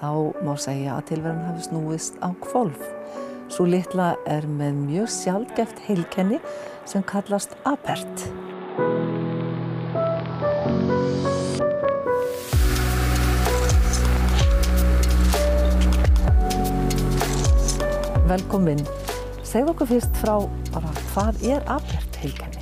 [0.00, 2.82] þá má segja að tilverðan hafi snúist á kvolf.
[3.52, 6.40] Svo litla er með mjög sjálfgeft heilkenni
[6.88, 8.26] sem kallast apert.
[18.32, 18.82] Velkomin.
[19.46, 20.34] Segð okkur fyrst frá
[20.72, 22.61] bara hvað er apert heilkenni?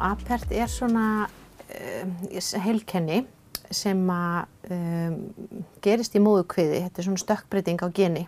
[0.00, 2.16] Apert er svona um,
[2.64, 3.22] heilkenni
[3.70, 5.16] sem að um,
[5.84, 6.82] gerist í móðukviði.
[6.86, 8.26] Þetta er svona stökkbreyting á geni.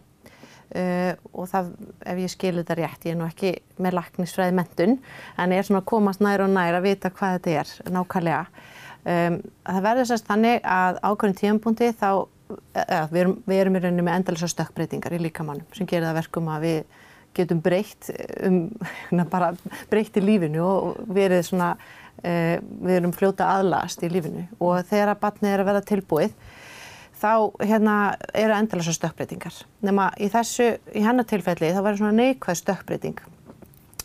[0.73, 1.73] Uh, og það,
[2.09, 3.51] ef ég skilu þetta rétt, ég er nú ekki
[3.83, 4.95] með laknisfræði mentun,
[5.37, 8.47] en ég er svona að komast nær og nær að vita hvað þetta er nákvæmlega.
[9.03, 12.09] Um, það verður sérst þannig að ákveðin tíðanbúndi þá,
[12.87, 16.69] eða, við erum í rauninni með endalisa stökkbreytingar í líkamannum sem gerir það verkum að
[16.69, 16.81] við
[17.37, 18.11] getum breytt
[18.45, 18.65] um,
[19.33, 19.53] bara
[19.91, 21.75] breytt í lífinu og verið svona,
[22.23, 26.35] uh, við erum fljóta aðlast í lífinu og þegar að batnið er að vera tilbúið
[27.23, 27.97] þá hérna,
[28.35, 29.61] eru endalasa stökkbreytingar.
[29.87, 33.23] Nefna í þessu, í hennar tilfelli þá verður svona neikvæð stökkbreyting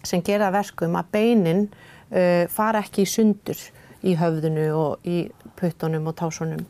[0.06, 3.64] sem gera að verkum að beinin uh, fara ekki í sundur
[4.06, 5.26] í höfðinu og í
[5.58, 6.68] puttunum og tásunum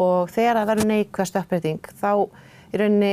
[0.00, 2.10] og þegar það verður neikvæð stökkbreyting þá
[2.74, 3.12] í rauninni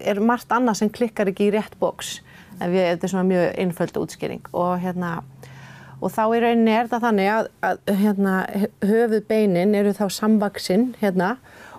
[0.00, 2.18] er margt annað sem klikkar ekki í rétt bóks
[2.58, 5.18] ef ég, þetta er svona mjög einföld útskýring og hérna
[5.98, 8.34] og þá í rauninni er það þannig að, að hérna,
[8.86, 11.36] höfuðbeinin eru þá samvaksinn hérna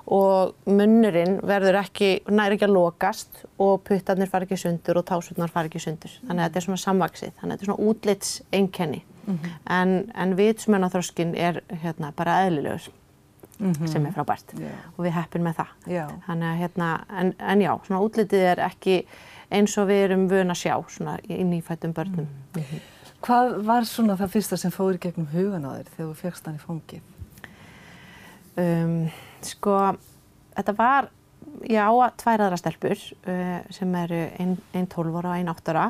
[0.10, 5.52] og munnurinn verður ekki, næri ekki að lokast og puttarnir fara ekki sundur og tásurnar
[5.54, 6.16] fara ekki sundur.
[6.24, 9.04] Þannig að þetta er svona samvaksið, þannig að þetta er svona útlits einkenni.
[9.70, 12.90] En, en vitsmunaþroskin er hérna bara eðlilegur
[13.60, 14.72] sem er frábært Já.
[14.96, 15.74] og við heppin með það.
[15.92, 16.06] Já.
[16.28, 16.88] Þannig að hérna,
[17.22, 18.96] en, en já, svona útlitið er ekki
[19.52, 22.30] eins og við erum vön að sjá svona í nýfættum börnum.
[23.26, 26.48] Hvað var svona það fyrsta sem fór í gegnum hugan á þér þegar þú fegst
[26.48, 27.02] hann í fangið?
[28.60, 28.94] Um,
[29.46, 29.76] sko,
[30.56, 31.10] þetta var,
[31.68, 35.52] ég á að tvær aðra stelpur uh, sem eru einn ein 12 ára og einn
[35.52, 35.90] 8 ára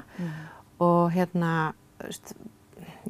[0.79, 1.53] og hérna,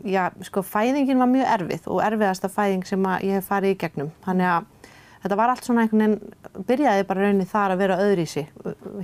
[0.07, 4.13] já, sko, fæðingin var mjög erfið og erfiðasta fæðing sem ég hef farið í gegnum.
[4.25, 8.27] Þannig að þetta var allt svona einhvern veginn, byrjaði bara rauninni þar að vera öðri
[8.27, 8.53] í sig,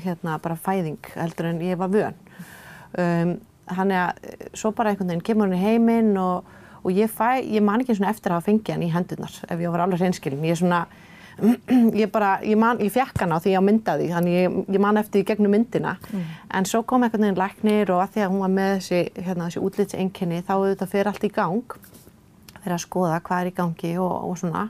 [0.05, 2.23] hérna bara fæðing heldur en ég var vön.
[2.95, 6.45] Um, Þannig að svo bara einhvern veginn kemur hann í heiminn og,
[6.85, 9.63] og ég fæ, ég man ekki svona eftir að hafa fengið hann í hendurnar ef
[9.63, 10.43] ég var alveg hreinskilin.
[10.45, 10.81] Ég er svona,
[12.01, 14.83] ég bara, ég man, ég fekk hann á því ég á myndaði, þannig ég, ég
[14.83, 15.95] man eftir í gegnum myndina.
[16.11, 16.25] Mm.
[16.59, 19.49] En svo kom einhvern veginn læknir og að því að hún var með þessi, hérna,
[19.49, 21.79] þessi útlitsenginni þá auðvitað fyrir allt í gang,
[22.61, 24.69] fyrir að skoða hvað er í gangi og, og svona.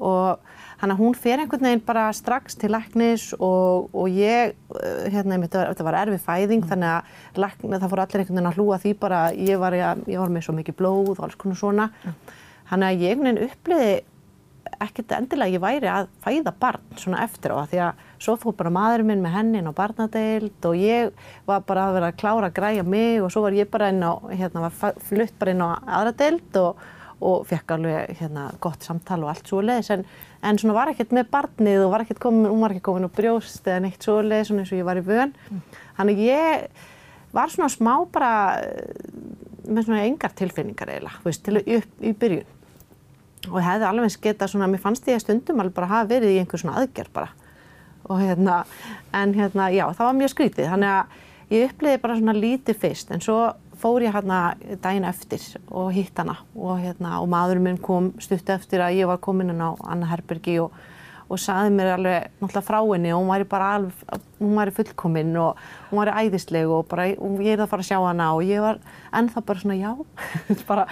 [0.00, 0.48] Og
[0.80, 5.36] Þannig að hún fer einhvern veginn bara strax til læknis og, og ég, eh, hérna,
[5.42, 6.70] þetta var erfið fæðing mm.
[6.70, 10.00] þannig að lækni, það fór allir einhvern veginn að hlúa því bara ég var, ég,
[10.08, 11.88] ég var með svo mikið blóð og alls konar svona.
[12.00, 12.32] Mm.
[12.70, 13.92] Þannig að ég einhvern veginn uppliði
[14.86, 18.74] ekkert endilega ég væri að fæða barn svona eftir á því að svo fór bara
[18.74, 21.12] maðurinn minn með hennin á barnadeild og ég
[21.48, 24.02] var bara að vera að klára að græja mig og svo var ég bara inn
[24.04, 25.68] á, hérna, flutt bara inn á
[26.00, 26.82] aðra deild og,
[27.20, 30.06] og fekk alveg hérna gott samtal og allt svo leiðis en
[30.42, 33.10] en svona var ekkert með barnið og var ekkert komin, hún var ekki komin á
[33.12, 35.34] brjóst eða neitt svoleið svona eins og ég var í vön.
[35.98, 36.86] Þannig ég
[37.36, 38.30] var svona smá bara
[39.68, 42.56] með svona engar tilfinningar eiginlega, veist, til upp í byrjun.
[43.48, 46.42] Og hefði alveg geta svona, mér fannst ég að stundum alveg bara hafa verið í
[46.42, 47.30] einhver svona aðgerð bara.
[48.10, 48.60] Og hérna,
[49.16, 50.68] en hérna, já, það var mjög skrítið.
[50.74, 53.38] Þannig að ég uppliði bara svona lítið fyrst, en svo
[53.80, 54.40] fór ég hérna
[54.82, 59.08] daginn eftir og hitt hana og, hérna, og maðurinn minn kom stutt eftir að ég
[59.08, 60.74] var komin inn á Anna Herbergi og,
[61.30, 65.32] og saði mér alveg náttúrulega frá henni og hún væri bara alveg, hún væri fullkominn
[65.40, 68.44] og hún væri æðisleg og bara og ég er að fara að sjá hana og
[68.48, 68.80] ég var
[69.20, 69.92] ennþá bara svona já
[70.70, 70.86] bara,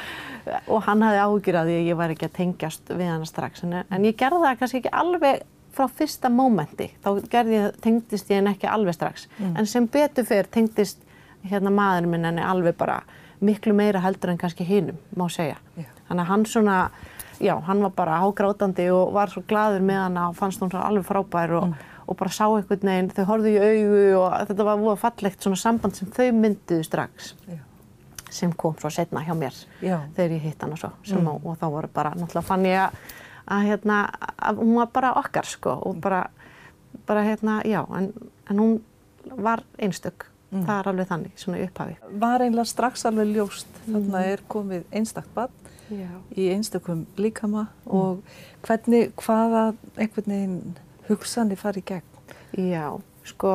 [0.67, 4.09] og hann hafði áhugir að ég væri ekki að tengjast við hana strax en, en
[4.09, 5.47] ég gerði það kannski ekki alveg
[5.79, 9.55] frá fyrsta mómenti, þá gerði ég, tengdist ég henni ekki alveg strax mm.
[9.59, 11.03] en sem betur fyrr tengdist
[11.47, 13.03] hérna maðurinn minn en er alveg bara
[13.45, 15.59] miklu meira heldur en kannski hinnum, má segja.
[15.77, 15.87] Já.
[16.09, 16.77] Þannig að hann svona,
[17.41, 21.07] já, hann var bara hágrátandi og var svo gladur með hann og fannst hún alveg
[21.07, 21.87] frábær og, mm.
[22.07, 25.61] og bara sá einhvern veginn, þau horfðu í augu og þetta var búið fallegt svona
[25.61, 27.33] samband sem þau mynduðu strax.
[27.49, 27.59] Já.
[28.31, 30.03] sem kom svo setna hjá mér já.
[30.17, 31.29] þegar ég hitt hann og svo mm.
[31.33, 32.99] og, og þá voru bara, náttúrulega fann ég að,
[33.57, 34.01] að hérna,
[34.37, 36.27] að hún var bara okkar sko og bara,
[37.09, 38.11] bara hérna, já, en,
[38.51, 38.83] en hún
[39.37, 40.63] var einstök Mm.
[40.65, 41.95] Það er alveg þannig, svona upphafi.
[42.21, 43.89] Var einlega strax alveg ljóst, mm.
[43.91, 46.11] þannig að er komið einstakт barn Já.
[46.37, 47.93] í einstakum líkama mm.
[47.97, 48.23] og
[48.67, 49.65] hvernig, hvaða
[49.97, 50.59] einhvern veginn
[51.09, 52.15] hugsanir farið í gegn?
[52.69, 52.85] Já,
[53.29, 53.55] sko,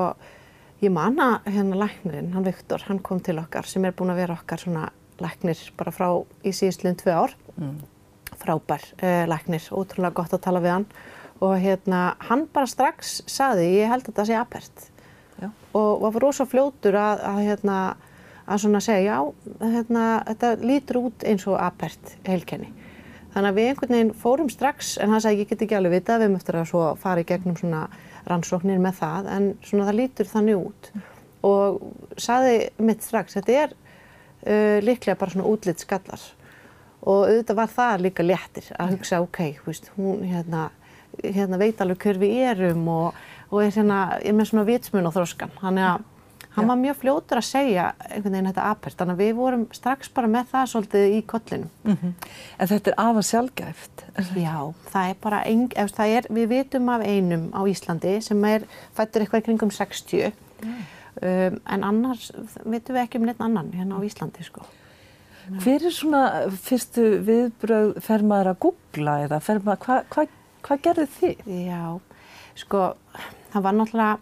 [0.81, 4.37] ég manna hérna læknirinn, hann Viktor, hann kom til okkar sem er búin að vera
[4.39, 4.89] okkar svona
[5.21, 6.07] læknir bara frá
[6.43, 7.75] í síðustliðin tvei ár, mm.
[8.41, 10.89] frábær eh, læknir, ótrúlega gott að tala við hann
[11.43, 14.89] og hérna hann bara strax saði, ég held að það sé apert
[15.41, 15.49] Já.
[15.75, 17.77] og var rosa fljótur að, að, hérna,
[18.43, 19.17] að svona segja já,
[19.61, 22.69] hérna, þetta lítur út eins og apert heilkenni.
[23.33, 26.25] Þannig að við einhvern veginn fórum strax, en hann sagði ég get ekki alveg vitað,
[26.27, 27.87] við eftir að fara í gegnum svona
[28.29, 30.91] rannsóknir með það, en svona það lítur þannig út.
[31.43, 31.81] Og
[32.21, 36.29] sagði mitt strax, þetta er uh, líklega bara svona útlitt skallar.
[37.03, 40.69] Og auðvitað var það líka léttir að hugsa, ok, veist, hún hérna,
[41.23, 45.13] hérna veit alveg hver við erum og og er, hérna, er með svona vitsmun og
[45.15, 45.53] þróskan.
[45.61, 46.09] Þannig að
[46.55, 48.97] hann var mjög fljótur að segja einhvern veginn þetta apert.
[48.99, 51.71] Þannig að við vorum strax bara með það svolítið í kollinum.
[51.83, 52.13] Mm -hmm.
[52.59, 54.05] En þetta er afa sjálfgæft?
[54.35, 58.67] Já, það er bara, ein, það er, við vitum af einum á Íslandi sem er
[58.93, 60.31] fættur eitthvað kringum 60.
[61.21, 62.31] Um, en annars
[62.65, 64.65] vitum við ekki um neitt annan hérna á Íslandi sko.
[65.59, 70.25] Hver er svona fyrstu viðbröð, fer maður að googla eða fer maður, hvað hva,
[70.63, 71.41] hva gerði þið?
[71.67, 71.99] Já,
[72.55, 72.95] sko
[73.53, 74.19] það var náttúrulega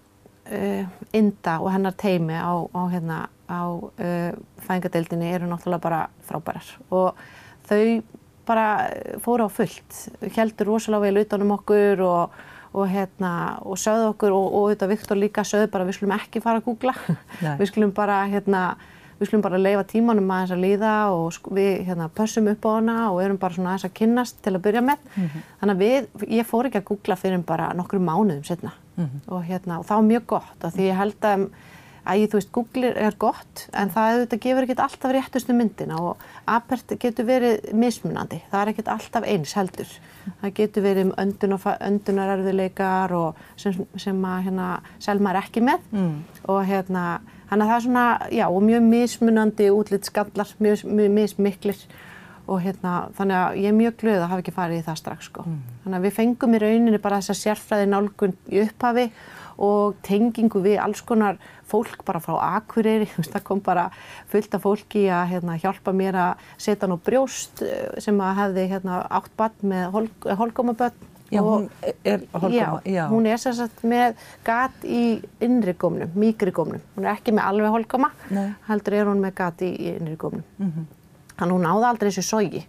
[1.16, 4.32] Inda og hennar teimi á, á, hérna, á uh,
[4.68, 7.20] fæðingadeildinni eru náttúrulega bara frábærar og
[7.70, 8.02] þau
[8.48, 8.68] bara
[9.24, 10.00] fóru á fullt,
[10.36, 12.40] heldur rosalega vel utanum okkur og,
[12.74, 13.34] og, hérna,
[13.64, 16.68] og sögðu okkur og, og þetta Viktor líka sögðu bara við skulum ekki fara að
[16.68, 16.96] googla,
[17.60, 18.66] við skulum bara hérna
[19.22, 22.72] við skulum bara leifa tímanum að þess að líða og við hérna, pössum upp á
[22.74, 25.04] hana og erum bara svona að þess að kynnast til að byrja með.
[25.14, 25.44] Mm -hmm.
[25.60, 29.28] Þannig að við, ég fór ekki að googla fyrir bara nokkru mánuðum setna mm -hmm.
[29.28, 31.48] og, hérna, og það var mjög gott af því ég held að,
[32.06, 35.98] að ég, þú veist, Google er gott en það auðvitað gefur ekkert alltaf réttustu myndina
[36.02, 39.88] og apert getur verið mismunandi, það er ekkert alltaf eins heldur.
[40.42, 45.80] Það getur verið um öndun öndunarerfiðleikar og sem, sem að hérna, Selma er ekki með
[45.92, 46.24] mm.
[46.44, 47.22] og hérna
[47.52, 51.82] Þannig að það er svona, já, og mjög mismunandi útlitt skallar, mjög, mjög mismiklir
[52.52, 55.30] og hérna, þannig að ég er mjög glöð að hafa ekki farið í það strax,
[55.30, 55.46] sko.
[55.48, 55.60] Mm.
[55.84, 59.06] Þannig að við fengum í rauninni bara þessa sérfræði nálgun í upphafi
[59.62, 61.38] og tengingu við alls konar
[61.72, 63.88] fólk bara frá Akureyri, það kom bara
[64.32, 68.68] fullt af fólki að hérna, hjálpa mér að setja nú brjóst eh, sem að hefði
[68.74, 70.06] hérna, átt bann með hol,
[70.44, 71.70] holgómabönn Já, hún
[72.04, 72.82] er holgóma.
[72.84, 76.82] Já, hún er sem sagt með gat í innri gómnum, mýkri gómnum.
[76.98, 78.10] Hún er ekki með alveg holgóma,
[78.68, 80.44] heldur er hún með gat í, í innri gómnum.
[80.60, 80.90] Mm -hmm.
[81.38, 82.64] Þannig hún náði aldrei þessu sógi.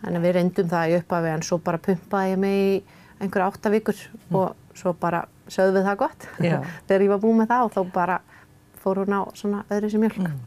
[0.00, 2.76] Þannig að við reyndum það í upphafi en svo bara pumpaði ég mig í
[3.20, 4.36] einhverja áttavíkur mm.
[4.40, 6.28] og svo bara sögðu við það gott.
[6.86, 8.20] Þegar ég var búið með það og þá bara
[8.80, 10.22] fór hún á svona öðru sem mjölk.
[10.24, 10.38] Mm.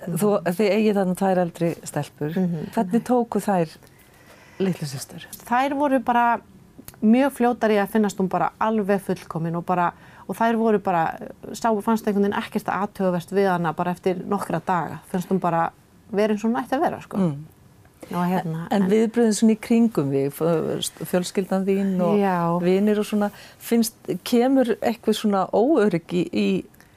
[0.00, 2.30] Þú, þið eigið þarna tvær eldri stelpur.
[2.36, 2.70] Mm -hmm.
[2.74, 3.74] Hvernig tóku þær
[4.60, 5.26] litlu sýstur?
[5.48, 6.40] Þær voru bara
[7.00, 9.92] mjög fljótar í að finnast hún bara alveg fullkomin og bara
[10.30, 11.16] og þær voru bara,
[11.52, 15.40] sá fannst einhvern veginn ekkert að aðtöðverst við hana bara eftir nokkra daga, finnst hún
[15.42, 15.70] bara
[16.12, 17.16] verið eins og nætti að vera sko.
[17.16, 17.40] Mm.
[18.10, 20.40] Hérna, en, en viðbröðin svona í kringum við,
[21.06, 22.36] fjölskyldan þín og já.
[22.64, 23.28] vinir og svona,
[23.62, 23.94] finnst,
[24.26, 26.48] kemur eitthvað svona óöryggi í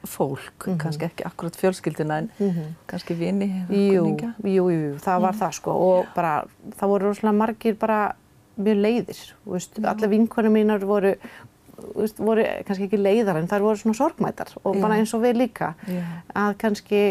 [0.04, 0.80] fólk, mm -hmm.
[0.80, 2.72] kannski ekki akkurat fjölskyldina en mm -hmm.
[2.86, 4.34] kannski vini kunninga?
[4.42, 5.38] Jú, jú, það var mm.
[5.38, 6.44] það sko og bara
[6.76, 8.14] það voru rosalega margir bara
[8.56, 11.14] mjög leiðir, veist, allir vinkunum mínar voru,
[11.94, 15.38] veist, voru kannski ekki leiðar en þær voru svona sorgmætar og bara eins og við
[15.42, 15.74] líka
[16.34, 17.04] að kannski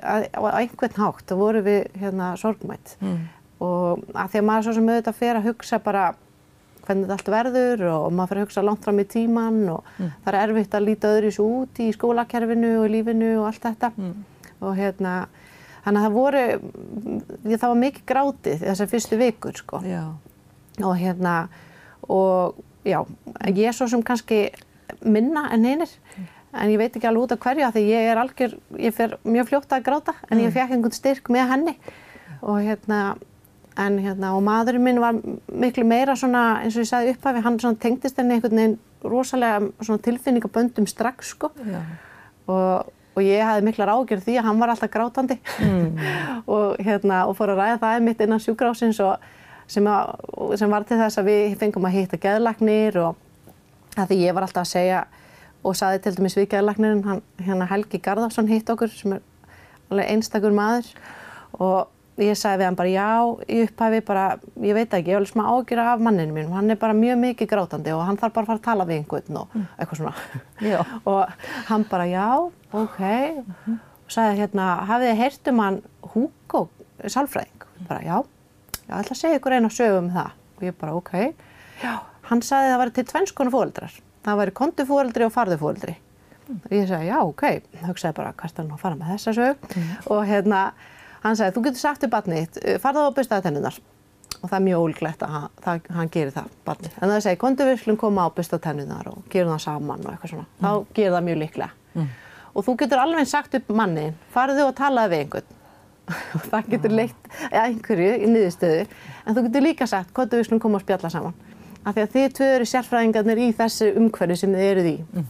[0.00, 3.20] að, á einhvern hátt þá voru við hérna sorgmætt mm.
[3.66, 6.08] og að því að maður svo sem auðvitað fer að hugsa bara
[6.86, 10.14] hvernig þetta allt verður og maður fyrir að hugsa langt fram í tíman og mm.
[10.24, 13.92] það er erfitt að líta öðru svo út í skólakerfinu og lífinu og allt þetta
[13.96, 14.16] mm.
[14.60, 15.14] og hérna
[15.84, 16.42] þannig að það voru,
[17.46, 20.02] það var mikið grátið þessar fyrstu vikur sko já.
[20.82, 21.36] og hérna
[22.10, 23.00] og já,
[23.48, 24.50] ég er svo sem kannski
[25.04, 26.28] minna en mm.
[26.52, 29.50] en ég veit ekki alveg út af hverju því ég er algjör, ég fer mjög
[29.50, 30.54] fljótt að gráta en ég mm.
[30.56, 31.76] fekk einhvern styrk með henni
[32.40, 33.16] og hérna
[33.78, 37.58] en hérna og maðurinn minn var miklu meira svona eins og ég sagði upphafi hann
[37.62, 41.52] svona tengdist henni einhvern veginn rosalega svona tilfinningaböndum strax sko
[42.50, 46.00] og, og ég hafði miklar ágjörð því að hann var alltaf grátandi mm.
[46.54, 49.30] og hérna og fór að ræða það mitt innan sjúkrásins og
[49.70, 50.12] sem, að,
[50.58, 54.46] sem var til þess að við fengum að hitta geðlagnir og að því ég var
[54.46, 55.04] alltaf að segja
[55.60, 59.24] og saði til dæmis við geðlagnirinn hann hérna Helgi Garðarsson hitt okkur sem er
[59.90, 60.88] alveg einstakur maður
[61.60, 61.90] og
[62.20, 63.10] ég sagði við hann bara já,
[63.48, 64.24] í upphæfi bara,
[64.64, 67.50] ég veit ekki, ég vil smá ágjöra af manninu mínum, hann er bara mjög mikið
[67.52, 69.68] grátandi og hann þarf bara að fara að tala við einhvern og mm.
[69.76, 72.26] eitthvað svona og hann bara já,
[72.72, 73.78] ok -hmm.
[73.78, 75.80] og sagði hérna, hafið þið heyrt um hann
[76.14, 76.68] Hugo
[77.06, 77.64] Salfræðing?
[77.88, 78.24] Bara já,
[78.90, 81.12] ég ætla að segja ykkur einu sögu um það og ég bara ok,
[81.80, 81.92] já,
[82.28, 86.58] hann sagði það var til tvennskonu fóreldrar, það væri kontufóreldri og farðufóreldri mm.
[86.58, 87.46] og ég sagði já, ok,
[87.86, 89.94] hugsaði bara hvert er hann að fara með þessa sög mm.
[90.10, 90.64] og hérna
[91.22, 93.80] hann sagði þú getur sagt til barnið eh, farða á að bustaða tennunar
[94.40, 96.96] og það er mjög ólíklegt að hann, hann gerir það barnið.
[96.96, 100.32] En það segi slum koma á að bustaða tennunar og gerum það saman og eitthvað
[100.34, 100.46] svona.
[100.48, 100.64] Mm.
[100.64, 101.70] Þá gerir það mjög líklega.
[101.94, 102.06] Mm.
[102.50, 105.58] Og þú getur alveg sagt upp manni farðu og talaði við einhvern
[106.10, 110.62] og það getur leitt einhverju í niðurstöðu en þú getur líka sagt kontu við slum
[110.62, 111.36] koma og spjalla saman.
[111.80, 115.28] Af því að þið tvö eru sérfræðingarnir í þessu umhverju sem þið eruð í mm.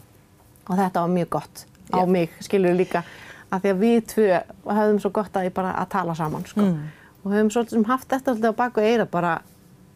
[0.67, 2.11] og þetta var mjög gott á yeah.
[2.11, 3.05] mig, skilur líka
[3.51, 6.67] að því að við tvö höfum svo gott að, bara, að tala saman sko.
[6.67, 6.83] mm.
[7.23, 9.37] og höfum svolítið haft þetta alltaf á baku eira bara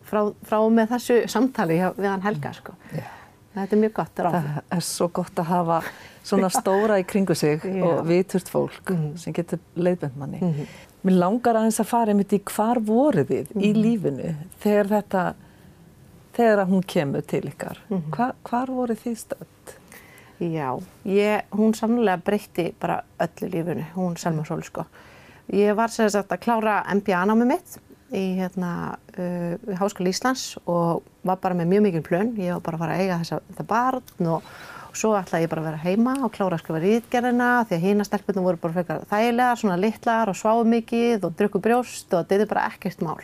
[0.06, 2.76] frá, frá með þessu samtali við hann Helga sko.
[2.94, 3.10] yeah.
[3.54, 4.34] Þetta er mjög gott ráð.
[4.34, 5.78] Það er svo gott að hafa
[6.24, 7.86] svona stóra í kringu sig yeah.
[7.86, 9.06] og viturt fólk mm.
[9.22, 10.42] sem getur leiðbend manni.
[10.42, 10.82] Mm -hmm.
[11.04, 13.62] Mér langar aðeins að fara einmitt í hvar voru þið -hmm.
[13.62, 13.80] í mhm.
[13.80, 15.24] lífinu þegar þetta
[16.34, 17.80] þegar hún kemur til ykkar.
[17.88, 18.10] -hmm.
[18.10, 19.74] Hva, hvar voru þið stöld?
[20.40, 24.84] Já, ég, hún sannlega breytti bara öllu lífunu, hún Selma Sól sko.
[25.52, 27.78] Ég var sér sagt að klára MBA-námi mitt
[28.14, 28.70] í hérna,
[29.18, 32.32] uh, Háskóli Íslands og var bara með mjög mikil plön.
[32.40, 34.50] Ég var bara að fara að eiga þessa, þetta barn og,
[34.88, 37.86] og svo ætlaði ég bara að vera heima og klára að skrifa rítgerðina því að
[37.88, 42.28] hína stelpunum voru bara frekar þægilegar, svona litlar og sváðu mikið og drukku brjóst og
[42.28, 43.18] þetta er bara ekkert mál.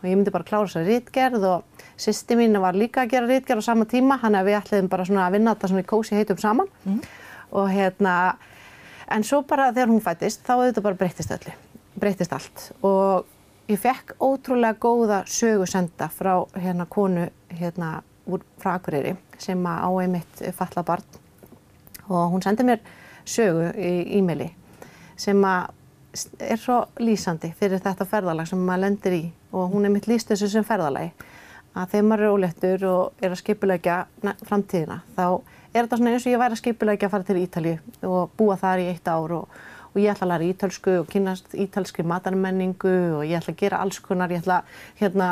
[0.00, 3.60] Og ég myndi bara klára þessa rítgerð og Sýsti mín var líka að gera rítgerð
[3.60, 6.16] á sama tíma, hann er við ætliðum bara svona að vinna þetta svona í kósi
[6.16, 7.02] heitum saman mm.
[7.60, 8.14] og hérna,
[9.12, 11.52] en svo bara þegar hún fættist þá auðvitað bara breytist öllu,
[12.00, 13.28] breytist allt og
[13.70, 20.42] ég fekk ótrúlega góða sögusenda frá hérna konu hérna úr frá Akureyri sem á einmitt
[20.54, 21.04] falla barn.
[22.08, 22.80] Og hún sendi mér
[23.24, 24.50] sögu í e-maili
[25.16, 25.70] sem að
[26.42, 29.24] er svo lýsandi fyrir þetta ferðalag sem maður lendir í.
[29.52, 31.12] Og hún er mitt líst þessu sem ferðalagi
[31.74, 33.96] að þegar maður er óléttur og er að skipulegja
[34.46, 35.26] framtíðina þá
[35.70, 38.56] er þetta svona eins og ég væri að skipulegja að fara til Ítali og búa
[38.58, 39.60] þar í eitt ár og,
[39.90, 43.80] og ég ætla að læra ítölsku og kynast ítalski matarmenningu og ég ætla að gera
[43.82, 45.30] alls konar, ég ætla að hérna,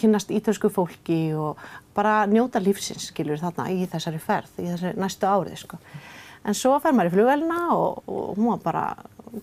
[0.00, 1.60] kynast ítölsku fólki og
[1.94, 5.78] bara njóta lífsins, skiljur, þarna í þessari ferð, í þessari næstu árið, sko.
[6.42, 8.84] En svo fer maður í flugvelina og, og hún var bara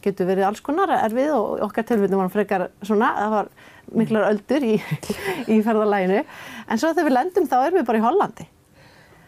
[0.03, 3.51] getur verið alls konar erfið og okkar tilfellum var frekar svona, það var
[3.95, 4.75] miklar öldur í,
[5.53, 6.23] í ferðalæginu.
[6.67, 8.49] En svo þegar við lendum þá erum við bara í Hollandi.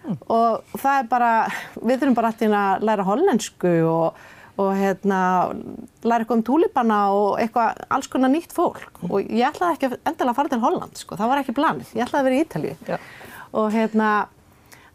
[0.02, 0.18] Mm.
[0.34, 1.32] Og það er bara,
[1.78, 4.22] við þurfum bara alltaf að læra hollensku og,
[4.60, 5.22] og hérna,
[6.04, 8.84] læra eitthvað um túlipana og eitthvað, alls konar nýtt fólk.
[9.02, 9.08] Mm.
[9.10, 11.95] Og ég ætlaði ekki endilega að fara til Holland, sko, það var ekki planið.
[11.95, 12.76] Ég ætlaði að vera í Ítalíu.
[12.89, 12.99] Ja.
[13.62, 14.12] Og hérna,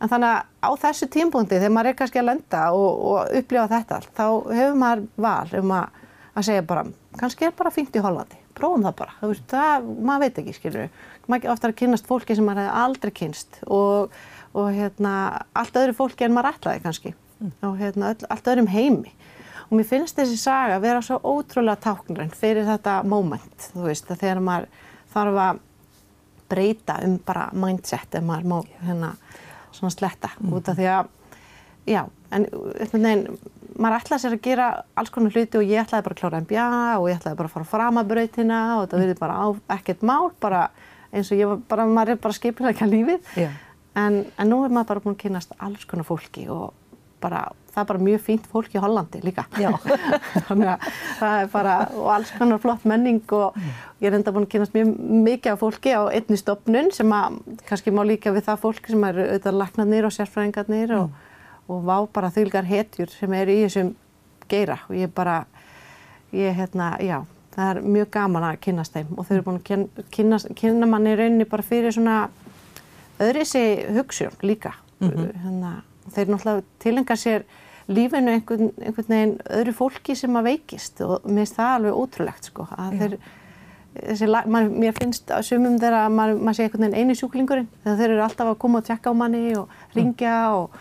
[0.01, 3.69] en þannig að á þessu tímpunkti, þegar maður er kannski að lenda og, og upplifa
[3.73, 4.27] þetta allt, þá
[4.61, 6.03] hefur maður val um að,
[6.35, 6.89] að segja bara,
[7.21, 10.97] kannski er bara fínt í Hollandi prófum það bara, það, það, maður veit ekki, skilur
[11.27, 14.17] maður ofta er að kynast fólki sem maður hefði aldrei kynst og,
[14.57, 15.13] og hérna,
[15.59, 17.53] allt öðru fólki en maður ætlaði kannski mm.
[17.69, 19.13] og hérna, öll, allt öðrum heimi
[19.67, 24.23] og mér finnst þessi saga vera svo ótrúlega táknræn fyrir þetta moment, þú veist, að
[24.23, 24.69] þegar maður
[25.15, 25.63] þarf að
[26.47, 29.13] breyta um bara mindset ef maður má hérna
[29.75, 30.53] svona sletta mm.
[30.55, 31.13] út af því að,
[31.91, 32.03] já,
[32.37, 32.47] en
[32.93, 33.27] veginn
[33.77, 36.69] maður ætlaði sér að gera alls konar hluti og ég ætlaði bara að klára MBA
[36.97, 39.47] og ég ætlaði bara að fara fram að brautina og þetta verði bara á
[39.77, 40.63] ekkert mál, bara
[41.13, 42.37] eins og ég var bara, maður er bara
[42.87, 43.31] að lífið.
[43.97, 46.75] En, en nú er maður bara búin að kynast alls konar fólki og
[47.23, 47.47] bara,
[47.77, 49.45] það er bara mjög fínt fólk í Hollandi líka.
[50.49, 50.89] Þannig að
[51.21, 53.61] það er bara, og alls konar flott menning og
[54.01, 54.97] ég er enda búin að kynast mjög
[55.29, 59.09] mikið af fólki á einni stopnun sem að kannski má líka við það fólk sem
[59.13, 61.15] eru auðvitað laknarnir og sérfræðingarnir og
[61.69, 63.93] og vá bara þylgar hetjur sem eru í þessum
[64.51, 65.41] geira og ég bara,
[66.35, 67.19] ég hérna, já,
[67.57, 71.17] það er mjög gaman að kynast þeim og þau eru búin að kynna, kynna manni
[71.19, 72.17] rauninni bara fyrir svona
[73.23, 73.65] öðrisi
[73.97, 74.77] hugssjón líka.
[75.01, 75.33] Mm -hmm.
[75.43, 75.73] hérna,
[76.15, 77.45] þeir náttúrulega tilengar sér
[77.87, 82.53] lífinu einhvern, einhvern veginn öðru fólki sem að veikist og mér finnst það alveg ótrúlegt
[82.53, 83.19] sko að þeir
[83.97, 87.69] Þessi, man, mér finnst að sumum þeirra að maður, maður sé einhvern veginn eini sjúklingurinn
[87.81, 90.75] þegar þeir eru alltaf að koma og tjekka á manni og ringja og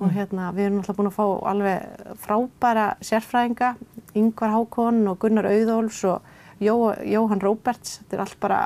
[0.00, 3.74] og hérna við erum alltaf búin að fá alveg frábæra sérfræðinga
[4.16, 6.28] Yngvar Hákon og Gunnar Auðóls og
[6.60, 6.74] Jó,
[7.04, 8.60] Jóhann Róberts þetta er allt bara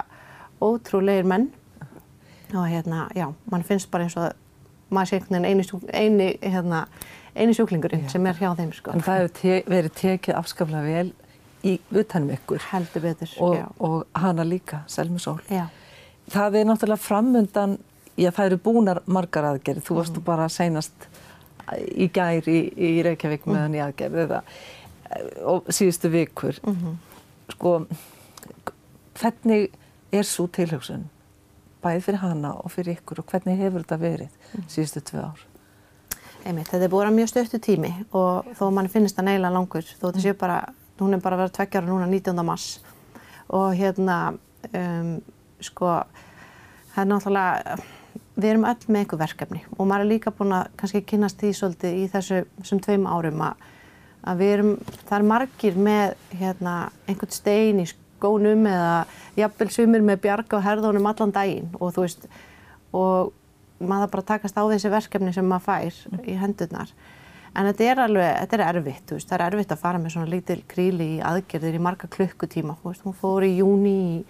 [0.63, 1.51] ótrúleir menn.
[2.55, 4.33] Og hérna já, mann finnst bara eins og að
[4.95, 6.85] maður sé einhvern veginn eini, eini, hérna,
[7.35, 8.95] eini sjúklingurinn sem er hjá þeim sko.
[8.95, 11.13] En það hefur te verið tekið afskaflega vel
[11.65, 15.67] í utanum ykkur heldur betur og, og hana líka, Selmi Sól já.
[16.33, 17.79] það er náttúrulega framundan
[18.21, 20.27] já það eru búnar margar aðgerð þú varst mm.
[20.27, 21.09] bara seinast
[21.97, 23.79] í gær í, í Reykjavík meðan mm.
[23.79, 24.53] ég aðgerði það
[25.55, 26.95] og síðustu vikur mm -hmm.
[27.55, 27.75] sko
[29.21, 29.71] hvernig
[30.13, 31.09] er svo tilhjóksun
[31.85, 34.69] bæðið fyrir hana og fyrir ykkur og hvernig hefur þetta verið mm.
[34.69, 35.41] síðustu tvö ár?
[36.45, 39.85] Einmitt, þetta er búin að mjög stöttu tími og þó mann finnst það neila langur
[39.87, 40.25] þó þetta mm.
[40.27, 40.59] sé bara,
[41.01, 42.43] hún er bara verið tveggjara núna 19.
[42.45, 42.67] mars
[43.49, 44.17] og hérna
[44.69, 45.15] um,
[45.65, 45.95] sko
[46.93, 47.77] það er náttúrulega
[48.35, 51.53] við erum öll með einhver verkefni og maður er líka búin að kannski kynast því
[51.57, 53.65] svolítið í þessu sem tveim árum að,
[54.29, 54.75] að við erum,
[55.07, 56.75] það er margir með hérna,
[57.09, 58.93] einhvern stein í skónum eða
[59.41, 62.29] jafnvel sumir með bjarga og herðunum allan daginn og þú veist
[62.95, 63.33] og
[63.89, 66.95] maður bara takast á þessi verkefni sem maður fær í hendurnar
[67.55, 70.31] en þetta er alveg, þetta er erfitt veist, það er erfitt að fara með svona
[70.33, 74.25] lítil kríli í aðgerðir í marga klukkutíma, veist, hún fór í júni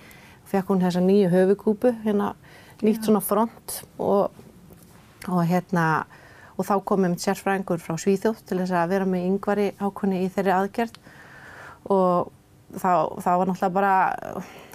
[0.45, 2.35] og fekk hún þessa nýju höfukúpu hérna
[2.85, 4.35] nýtt svona front og,
[5.31, 6.05] og hérna
[6.55, 10.55] og þá komum sérfræðingur frá Svíþjóð til þess að vera með yngvari ákvönni í þeirri
[10.55, 10.99] aðgerð
[11.91, 12.31] og
[12.79, 12.91] þá,
[13.23, 13.95] þá var náttúrulega bara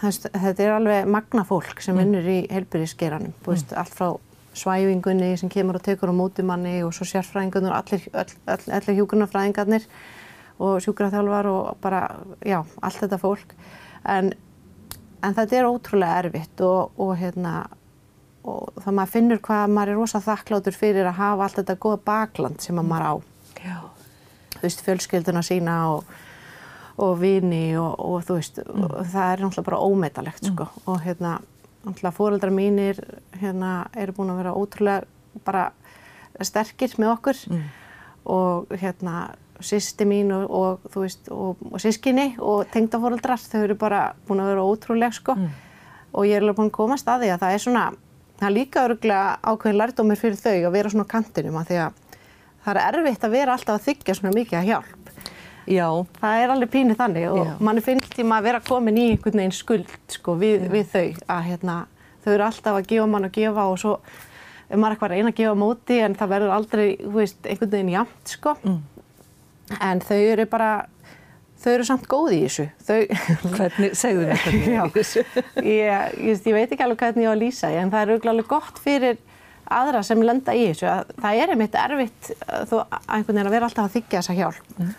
[0.02, 2.02] þetta er alveg magna fólk sem mm.
[2.02, 2.34] vinnur mm.
[2.34, 3.78] í heilbyrðisgeranum mm.
[3.80, 4.10] allt frá
[4.58, 9.88] svæfingunni sem kemur og tekur á mótumanni og svo sérfræðingunir allir, allir, allir hjúgrunarfræðingarnir
[10.60, 12.04] og sjúkraþjálfar og bara,
[12.46, 13.54] já, allt þetta fólk
[14.04, 14.34] en,
[15.24, 17.62] en þetta er ótrúlega erfitt og, og hérna
[18.48, 22.02] og þá maður finnur hvað maður er rosa þakkláttur fyrir að hafa allt þetta goða
[22.08, 23.14] bakland sem maður á.
[23.60, 23.78] Já.
[24.56, 26.14] Þú veist, fjölskylduna sína og,
[27.00, 28.88] og vini og, og þú veist, mm.
[29.12, 30.86] það er náttúrulega bara ómetalegt sko mm.
[30.86, 31.36] og hérna,
[31.86, 33.00] náttúrulega fóreldrar mínir
[33.40, 35.70] hérna eru búin að vera ótrúlega bara
[36.44, 37.64] sterkir með okkur mm.
[38.36, 44.04] og hérna sýsti mín og, og veist og, og sískinni og tengdafóreldrar þau eru bara
[44.28, 45.50] búin að vera ótrúlega sko mm.
[46.14, 47.88] og ég er alveg búin að komast að því að það er svona
[48.40, 51.82] það er líka öruglega ákveðin lærdómir fyrir þau að vera svona á kantinum að því
[51.86, 52.06] að
[52.64, 54.99] það er erfitt að vera alltaf að þykja svona mikið að hjálp.
[55.70, 55.88] Já.
[56.18, 57.54] Það er alveg pínir þannig og Já.
[57.68, 61.06] mann finnst tíma að vera komin í einhvern veginn skuld sko við, við þau
[61.36, 61.78] að hérna
[62.24, 63.96] þau eru alltaf að gefa mann að gefa og svo
[64.70, 67.74] er maður eitthvað að reyna að gefa móti en það verður aldrei, þú veist, einhvern
[67.74, 68.56] veginn jæmt sko.
[68.64, 68.80] Mm.
[69.86, 70.70] En þau eru bara
[71.60, 72.68] þau eru samt góði í þessu.
[72.88, 73.00] Þau...
[73.58, 75.26] Hvernig, segðu mér hvernig í þessu?
[75.78, 78.48] ég, ég, ég veit ekki alveg hvernig ég á að lýsa en það er auðvitað
[78.54, 79.20] gott fyrir
[79.80, 80.94] aðra sem lenda í þessu.
[81.20, 82.32] Það er einmitt erfitt
[82.70, 84.74] þó einhvern veginn að vera alltaf að þykja þessa hjálp.
[84.78, 84.98] Mm.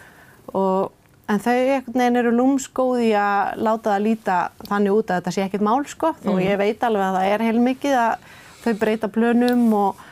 [0.59, 0.91] Og,
[1.31, 5.47] en þau einhvern veginn eru lúmskóði að láta það líta þannig út að þetta sé
[5.47, 6.13] ekkert mál sko.
[6.25, 8.29] Þó ég veit alveg að það er heilmikið að
[8.65, 10.05] þau breyta plönum og,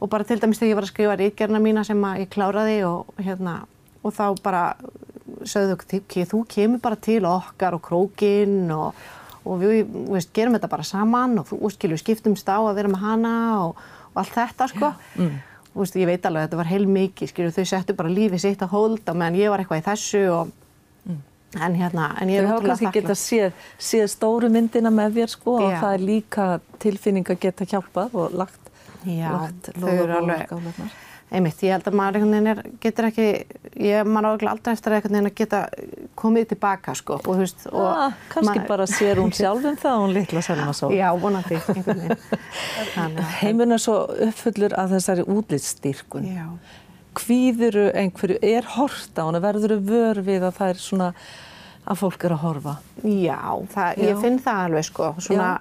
[0.00, 3.22] og bara til dæmis þegar ég var að skrifa ríkjarna mína sem ég kláraði og
[3.22, 3.60] hérna
[4.06, 4.64] og þá bara
[5.46, 8.94] sögðu þau þú kemur bara til okkar og krókinn og,
[9.46, 13.04] og við veist, gerum þetta bara saman og þú skilur skiptumst á að vera með
[13.04, 13.34] hana
[13.66, 13.82] og,
[14.12, 14.92] og allt þetta sko.
[15.18, 15.36] Mm.
[15.76, 18.40] Og veist, ég veit alveg að þetta var heil mikið skilur þau settu bara lífið
[18.46, 20.54] sitt að hólda meðan ég var eitthvað í þessu og
[21.56, 23.22] en hérna, en ég Þau er hafa ótrúlega kannski geta þakklátt.
[23.22, 25.76] séð, séð stóru myndina með þér sko og Já.
[25.80, 26.46] það er líka
[26.82, 28.72] tilfinning að geta hjálpað og lagt,
[29.06, 30.90] Já, lagt þau eru alveg- skálarnar.
[31.34, 33.24] Einmitt, ég held að maður einhvern veginn er, getur ekki,
[33.82, 35.60] ég maður áður aldrei eftir að einhvern veginn að geta
[36.22, 39.96] komið tilbaka sko og þú veist og Ah, kannski maður- bara sér hún sjálfum það
[40.04, 40.92] hún litla Selma Sól.
[40.94, 42.18] Já, vonandi einhvern veginn.
[42.96, 43.96] Að- Heimurinn er svo
[44.28, 46.28] uppfullur að þessari útlitsstyrkun.
[46.30, 46.46] Já,
[47.16, 51.12] Hvíðuru einhverju, er hort á hana, verður vör við að það er svona
[51.88, 52.76] að fólk er að horfa.
[53.02, 53.38] já,
[53.74, 54.02] það, Já.
[54.10, 55.60] ég finn það alveg sko, svona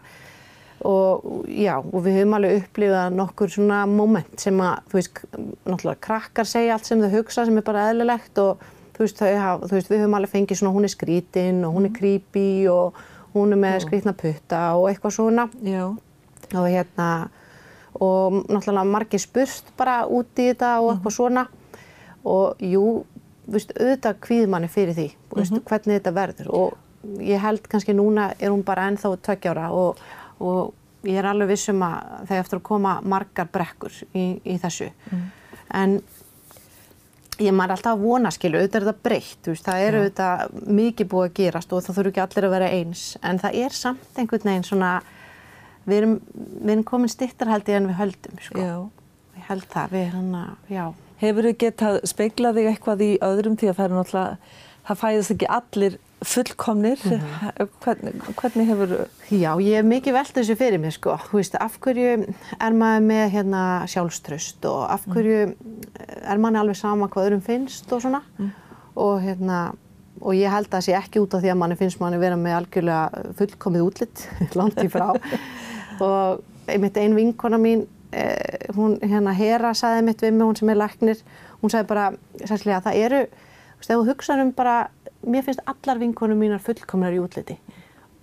[0.86, 5.22] og já, og við höfum alveg upplifað nokkur svona moment sem að, þú veist,
[5.66, 8.64] náttúrulega krakkar segja allt sem þau hugsa sem er bara eðlilegt og
[8.96, 11.78] þú veist, þau hafa, þú veist, við höfum alveg fengið svona hún er skrítin og
[11.78, 13.02] hún er creepy og
[13.36, 15.50] hún er með skrítna putta og eitthvað svona.
[15.66, 15.96] Já.
[16.54, 17.30] og hérna
[17.96, 21.46] og náttúrulega margir spurst bara út í þetta og eitthvað svona.
[22.26, 23.06] Og jú,
[23.48, 26.52] veist, auðvitað kvíð manni fyrir því, veist, hvernig þetta verður.
[26.52, 30.00] Og ég held kannski núna er hún bara ennþá tveggjára og,
[30.40, 30.74] og
[31.06, 34.90] ég er alveg vissum að þegar eftir að koma margar brekkur í, í þessu.
[35.76, 36.00] En
[37.42, 40.70] ég maður er alltaf að vona skilu, auðvitað er þetta breytt, veist, það er auðvitað
[40.80, 43.06] mikið búið að gerast og það þurfu ekki allir að vera eins.
[43.22, 44.92] En það er samt einhvern veginn svona
[45.86, 48.62] við erum, við erum komin stittar held ég en við höldum sko.
[48.62, 48.76] Já.
[49.36, 50.86] ég held það, við hann að, já.
[51.22, 53.60] Hefur þið getað speiklað þig eitthvað í öðrum?
[53.60, 54.16] Því að það er
[54.86, 56.00] það fæðist ekki allir
[56.30, 57.02] fullkomnir.
[57.84, 58.94] hvernig, hvernig hefur,
[59.30, 62.12] Já, ég hef mikið velt þessu fyrir mér sko, þú veist, af hverju
[62.60, 65.40] er maður með hérna sjálfströst og af hverju
[66.26, 68.22] er manni alveg sama hvað öðrum finnst og svona.
[68.96, 69.62] Og hérna,
[70.22, 72.38] og ég held að það sé ekki út af því að manni finnst manni vera
[72.40, 74.28] með algjörlega fullkomið útlitt,
[74.60, 75.10] langt í frá.
[76.04, 80.72] Og einmitt ein vinkona mín, eh, hún hérna Hera sagði mitt við mig, hún sem
[80.72, 81.26] er læknir,
[81.62, 82.06] hún sagði bara,
[82.44, 84.78] sæslega, það eru, þú veist, ef þú hugsaður um bara,
[85.26, 87.58] mér finnst allar vinkonum mínar fullkomnar í útliti.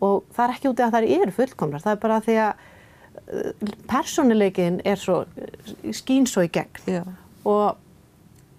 [0.03, 2.67] Og það er ekki út af að það eru fullkomnar, það er bara því að
[3.23, 6.83] uh, persónuleikin er svo, uh, skín svo í gegn.
[6.91, 7.03] Já.
[7.43, 7.79] og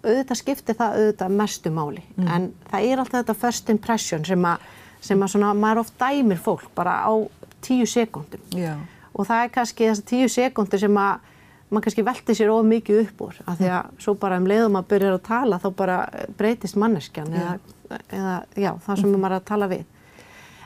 [0.04, 2.02] auðvitað skiptir það auðvitað mestu máli.
[2.20, 4.66] En það er alltaf þetta first impression sem að,
[5.04, 7.14] sem að svona, maður oft dæmir fólk bara á
[7.64, 8.44] tíu sekúndum.
[8.52, 8.76] Já.
[9.14, 11.30] og það er kannski þessar tíu sekundur sem að
[11.70, 13.40] maður kannski velti sér of mikið upp úr.
[13.46, 15.98] Af því að svo bara um leiðum að byrja að tala þá bara
[16.38, 17.56] breytist manneskjan eða,
[18.14, 19.84] eða já, það sem maður er að tala við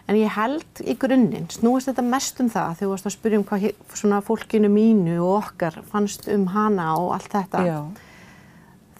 [0.07, 3.39] en ég held í grunninn snúist þetta mest um það þegar þú varst að spyrja
[3.39, 3.65] um hvað
[3.99, 7.77] svona fólkinu mínu og okkar fannst um hana og allt þetta Já.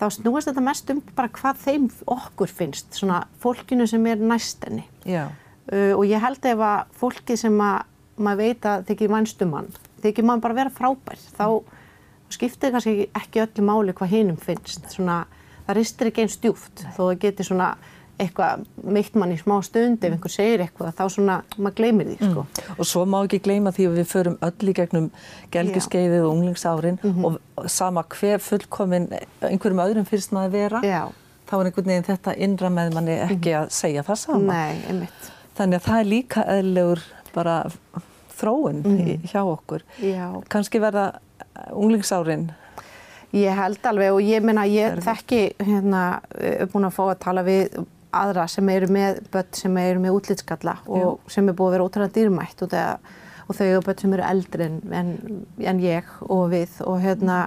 [0.01, 4.83] þá snúist þetta mest um bara hvað þeim okkur finnst, svona fólkinu sem er næstenni
[5.07, 5.29] Já.
[5.71, 7.85] uh, og ég held ef að fólki sem að
[8.17, 9.73] maður veit að þykir vænstum mann
[10.03, 11.47] þykir maður bara vera frábær þá
[12.33, 15.21] skiptir kannski ekki öllu máli hvað hinum finnst svona,
[15.67, 17.75] það ristir ekki eins djúft þó það geti svona
[18.17, 22.31] eitthvað meitt mann í smá stund ef einhver segir eitthvað þá svona maður gleymir því
[22.31, 22.45] sko.
[22.77, 25.07] Og svo má ekki gleyma því að við förum öll í gegnum
[25.53, 27.37] gelgiskeiðið og unglingsárin og
[27.69, 29.07] sama hver fullkomin
[29.45, 31.03] einhverjum öðrum fyrst maður vera, Já,
[31.49, 34.53] þá er einhvern veginn þetta innra með manni ekki að segja það sama.
[34.53, 36.99] nei, einmitt Þannig að það er líka eðlegur
[37.33, 37.55] bara
[38.37, 39.81] þróun í, hjá okkur.
[40.05, 40.27] Já.
[40.53, 41.07] Kanski verða
[41.73, 42.51] unglingsárin
[43.35, 47.43] Ég held alveg og ég meina ég þekki hérna, er búin að fá að tala
[47.43, 47.75] við
[48.23, 51.87] aðra sem eru með börn sem eru með útlitskalla og sem er búið að vera
[51.87, 53.13] ótrúlega dýrmætt og, það,
[53.45, 55.13] og þau eru börn sem eru eldri en,
[55.61, 57.39] en, ég og við og hérna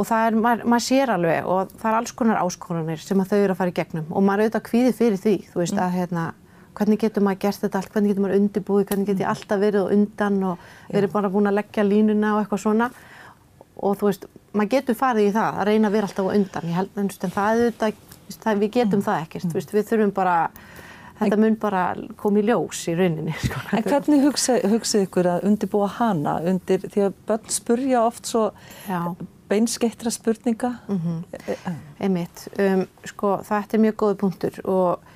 [0.00, 3.32] og það er, maður, maður sér alveg og það er alls konar áskonanir sem að
[3.32, 5.80] þau eru að fara í gegnum og maður er auðvitað kvíði fyrir því, þú veist
[5.80, 6.30] að hérna
[6.76, 9.94] hvernig getur maður gert þetta allt, hvernig getur maður undirbúið, hvernig getur ég alltaf verið
[9.96, 12.90] undan og verið bara búin að leggja línuna og eitthvað svona.
[13.80, 14.26] Og þú veist,
[14.56, 17.64] maður getur farið í það að reyna að vera alltaf undan, ég held en það
[17.66, 17.76] er
[18.30, 20.36] auðvitað, það, við getum það ekkert, þú veist, við þurfum bara,
[21.20, 21.82] þetta mun bara
[22.20, 23.60] koma í ljós í rauninni, sko.
[23.76, 28.46] En hvernig hugsa, hugsið ykkur að undirbúa hana undir, því að börn spurja oft svo
[28.86, 29.00] Já.
[29.50, 30.74] beinskeittra spurninga.
[32.00, 35.10] Einmitt, um, sko þetta er mjög góði punktur og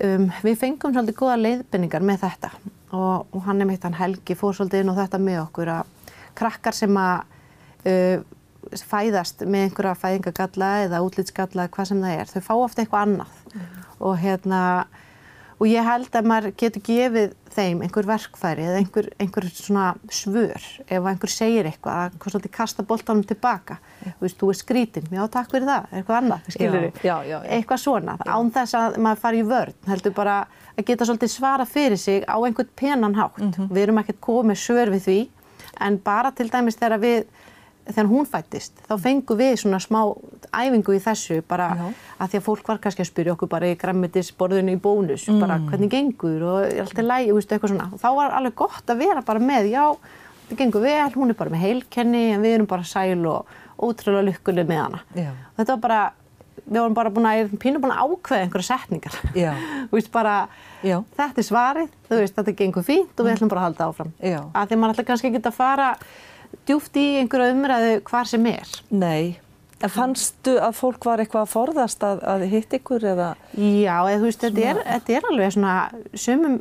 [0.00, 2.54] um, við fengum svolítið góða leiðbendingar með þetta
[2.90, 6.14] og, og hann er mitt, hann Helgi fór svolítið inn á þetta með okkur að
[6.38, 7.20] krakkar sem að
[7.86, 8.22] uh,
[8.78, 13.06] fæðast með einhverja fæðingagalla eða útlitsgalla eða hvað sem það er, þau fá ofta eitthvað
[13.06, 13.38] annað.
[14.00, 14.60] Og hérna
[15.60, 20.62] og ég held að maður getur gefið þeim einhver verkfæri eða einhver, einhver svona svör
[20.86, 23.76] ef einhver segir eitthvað að hvað svolítið kasta boltanum tilbaka.
[24.06, 25.90] Þú veist, þú er skrítin, já takk fyrir það.
[25.98, 27.40] Eitthvað annað, skilur Já, já, já, já.
[27.58, 30.38] eitthvað svona, án þess að maður fari í vörn heldur bara
[30.78, 33.36] að geta svolítið svara fyrir sig á einhvern penan hátt.
[33.44, 33.68] Mhm.
[33.68, 35.20] við erum ekkert komið svör við því
[35.80, 37.24] en bara til dæmis þegar við
[37.96, 40.00] þegar hún fættist, þá fengum við svona smá
[40.52, 41.86] æfingu í þessu bara Já.
[42.20, 45.58] að því að fólk var kannski að spyrja okkur bara í grammetisborðinu í bónus, bara
[45.58, 45.68] Mm.
[45.70, 48.86] hvernig gengur og er allt í lægi, veist, eitthvað svona og þá var alveg gott
[48.86, 49.84] að vera bara með, já
[50.50, 53.46] það gengur vel, hún er bara með heilkenni en við erum bara sæl og
[53.80, 55.00] ótrúlega lykkuleg með hana.
[55.14, 55.30] Já.
[55.56, 56.00] Þetta var bara
[56.70, 59.14] við vorum bara búin að, pínu búin að ákveða einhverja setningar.
[59.34, 59.54] Já.
[59.90, 60.34] Þú veist bara,
[60.84, 60.98] Já.
[61.16, 64.12] þetta er svarið, þú veist, þetta gengur fínt og við ætlum bara að halda áfram.
[64.20, 64.40] Já.
[64.54, 65.88] Að því maður ætla kannski ekki að fara
[66.70, 68.74] djúft í einhverja umræðu hvar sem er.
[68.94, 69.38] Nei.
[69.80, 73.30] En fannstu að fólk var eitthvað að forðast að, að hitt ykkur eða?
[73.56, 75.76] Já, eða þú veist, þetta er, þetta er alveg svona,
[76.24, 76.56] sumum,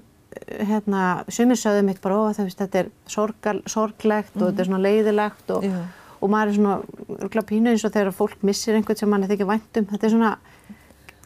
[0.70, 4.70] hérna, sumir sögðu mitt bara, ó, þú veist, þetta er sorgal, sorglegt og þetta er
[4.70, 5.68] svona leiðilegt og,
[6.20, 6.78] og maður er svona,
[7.18, 10.16] örgulega pínu eins og þegar fólk missir einhvern sem mann er þykir væntum, þetta er
[10.16, 10.32] svona,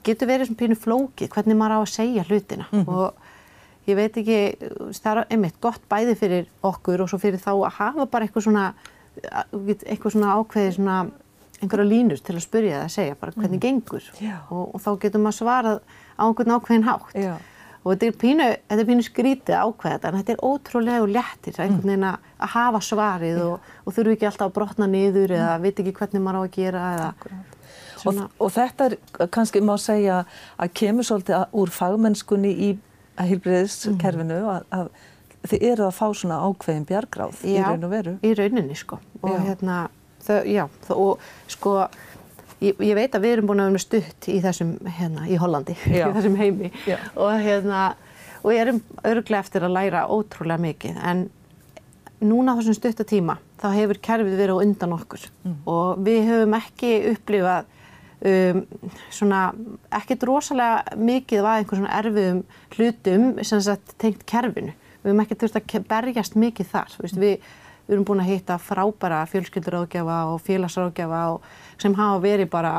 [0.07, 3.22] getur verið svona pínu flókið, hvernig maður á að segja hlutina og
[3.89, 4.37] ég veit ekki,
[4.95, 8.45] það er einmitt gott bæði fyrir okkur og svo fyrir þá að hafa bara eitthvað
[8.47, 8.65] svona,
[9.53, 10.97] eitthvað svona ákveði svona,
[11.63, 14.05] einhverja línur til að spyrja það að segja bara hvernig gengur.
[14.19, 14.35] Já.
[14.51, 15.81] og, og þá getur maður svarað
[16.19, 17.13] á einhvern ákveðin hátt.
[17.15, 17.33] Já.
[17.83, 21.57] og þetta er pínu, þetta er pínu skrítið að þetta en þetta er ótrúlega léttir
[21.59, 25.57] einhvern veginn að að hafa svarið og, og þurfu ekki alltaf að brotna niður eða
[25.63, 27.09] veit ekki hvernig maður á að gera eða
[28.03, 28.95] Og, svona, og þetta er
[29.31, 30.17] kannski má segja
[30.59, 32.69] að kemur svolítið að- úr fagmennskunni í
[33.19, 34.89] heilbriðiskerfinu að, að
[35.51, 38.15] þið eru að fá svona ákveðin bjargráð í Já, raun og veru.
[38.23, 38.99] í rauninni sko.
[39.21, 39.39] Og Já.
[39.49, 39.77] hérna,
[40.23, 41.75] þau, já, þau, og sko
[42.63, 45.37] ég, ég veit að við erum búin að vera með stutt í þessum, hérna, í
[45.41, 46.71] Hollandi í þessum heimi.
[47.19, 47.83] Og hérna,
[48.43, 51.25] og erum örglega eftir að læra ótrúlega mikið en
[52.23, 55.27] núna þessum stutta tíma þá hefur kerfið verið á undan okkur.
[55.67, 57.67] Og við höfum ekki upplifað
[58.29, 58.61] um,
[59.13, 59.41] svona
[59.93, 62.43] ekkert rosalega mikið af einhver svona erfiðum
[62.77, 64.73] hlutum sem sagt tengt kerfinu.
[65.03, 66.93] Við höfum ekki þurft að berjast mikið þar.
[67.03, 67.49] Veist, við,
[67.87, 71.23] við erum búin að hitta frábæra fjölskylduráðgjafa og félagsráðgjafa
[71.81, 72.73] sem hafa verið bara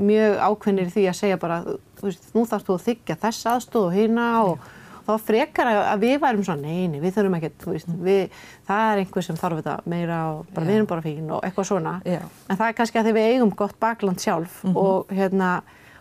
[0.00, 1.62] mjög ákveðnir í því að segja bara,
[2.00, 4.68] þú veist, nú þarfst þú að þykja þess aðstóð og hýna og
[5.06, 8.38] þá frekar að, við værum svona, neini, við þurfum ekkert, þú veist, við,
[8.68, 11.68] það er einhver sem þarf þetta meira og bara við erum bara fín og eitthvað
[11.70, 11.96] svona.
[12.08, 12.20] Já.
[12.48, 15.50] En það er kannski að því við eigum gott bakland sjálf og, hérna,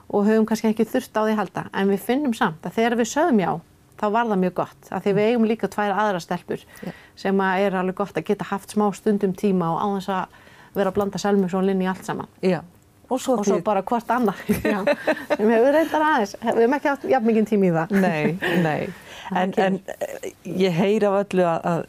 [0.10, 1.66] og höfum kannski ekki þurft á því að halda.
[1.74, 3.52] En við finnum samt að þegar við sögum já,
[4.00, 4.90] þá var það mjög gott.
[4.90, 6.92] Að því við eigum líka tvær aðra stelpur Já.
[7.20, 10.38] sem að er alveg gott að geta haft smá stundum tíma og á þess að
[10.78, 12.30] vera að blanda selmusónlinn í allt saman.
[12.46, 12.62] Já.
[13.10, 14.06] Og svo, Og svo bara hvort.
[14.06, 16.36] Sem hefur reyndar aðeins.
[16.42, 17.96] Við hefum ekki haft jafn mikið tíma í það.
[18.06, 18.82] Nei, nei.
[19.30, 21.82] En, en eh, ég heyr af öllu að, að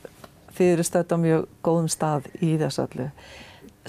[0.59, 3.07] þið eru stödd á mjög góðum stað í þessu öllu.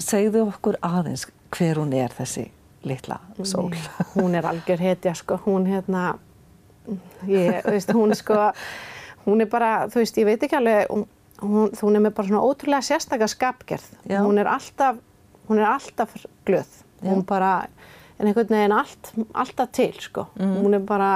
[0.00, 2.46] Segðu okkur aðeins hver hún er þessi
[2.88, 3.70] litla sól.
[3.74, 6.14] Nei, hún er algjör hetja sko, hún hérna,
[7.28, 8.38] ég, veist, hún sko,
[9.26, 11.04] hún er bara, þú veist, ég veit ekki alveg, hún,
[11.42, 13.92] hún, hún er með bara svona ótrúlega sérstakar skapgerð.
[14.16, 14.98] Hún er alltaf,
[15.50, 16.16] hún er alltaf
[16.48, 16.72] glöð.
[17.02, 17.66] Hún bara,
[18.18, 20.26] en einhvern veginn allt, alltaf til sko.
[20.38, 20.56] Mhm.
[20.62, 21.12] Hún er bara,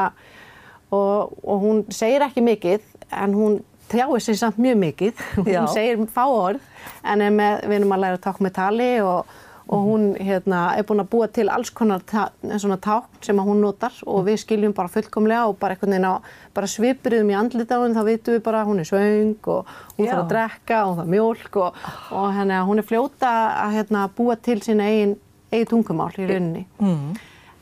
[0.90, 3.58] og, og hún segir ekki mikið, en hún
[3.90, 5.24] trjáir sig samt mjög mikið.
[5.46, 5.60] Já.
[5.62, 6.62] Hún segir fá orð,
[7.04, 9.26] en er með, við erum að læra taka með tali og
[9.66, 13.58] og hún hérna, er búin að búa til alls konar ta svona tákn sem hún
[13.64, 16.14] notar og við skiljum bara fullkomlega og bara einhvern veginn á
[16.54, 19.72] bara svipuriðum í andlit á henni þá vitum við bara að hún er svöng og
[19.96, 20.12] hún Já.
[20.12, 21.80] þarf að drekka og það er mjólk og,
[22.14, 23.32] og henni hún er fljóta
[23.64, 25.16] að hérna, búa til sín eigin,
[25.52, 26.66] eigin tungumál í rauninni.
[26.80, 27.14] Mm.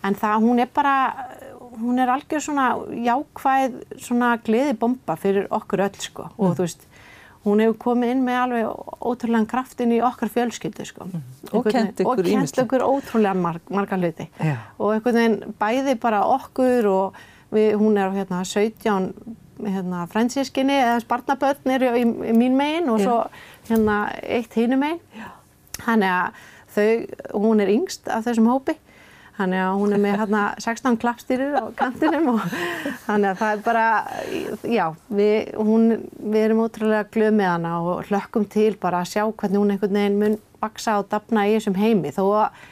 [0.05, 0.95] En það, hún er bara,
[1.81, 2.67] hún er algjör svona
[3.07, 6.85] jákvæð svona gleðibomba fyrir okkur öll sko og þú veist,
[7.45, 8.67] hún hefur komið inn með alveg
[9.05, 11.05] ótrúlega kraftin í okkar fjölskyldu sko.
[11.53, 12.65] Og Einhvern kennt veginn- ykkur Og kennt ýmislegt.
[12.65, 14.29] okkur ótrúlega marg, marga hluti.
[14.41, 14.57] Já.
[14.79, 17.15] Og einhvern veginn bæði bara okkur og
[17.53, 19.13] við, hún er hérna 17
[19.65, 23.05] hérna fransískinni eða spartnabötn eru í, í mín megin og Já.
[23.05, 23.19] svo
[23.69, 25.01] hérna eitt hínu megin.
[25.85, 26.33] Þannig að
[26.75, 28.77] þau, hún er yngst af þessum hópi.
[29.35, 32.45] Þannig að hún er með hérna 16 klappstýrir á kantinum og
[33.09, 33.87] þannig að það er bara,
[34.71, 35.89] já, við, hún,
[36.21, 39.99] við erum ótrúlega glöð með hana og hlökkum til bara að sjá hvernig hún einhvern
[39.99, 42.15] veginn mun vaksa og dafna í þessum heimi.
[42.15, 42.63] Þó að,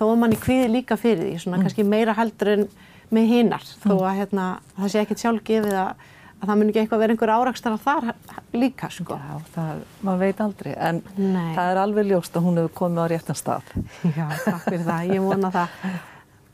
[0.00, 2.66] þó að manni kvíði líka fyrir því, svona kannski meira heldur en
[3.14, 6.08] með hinnar þó að hérna, það sé ekkert sjálf gefið að,
[6.38, 8.04] að það mun ekki eitthvað vera einhver árakstar þar
[8.54, 9.16] líka sko.
[9.18, 11.54] Já, það, maður veit aldrei, en Nei.
[11.56, 13.72] það er alveg ljóst að hún hefur komið á réttan stað.
[14.16, 15.10] Já, takk fyrir það.
[15.16, 15.68] Ég vona það.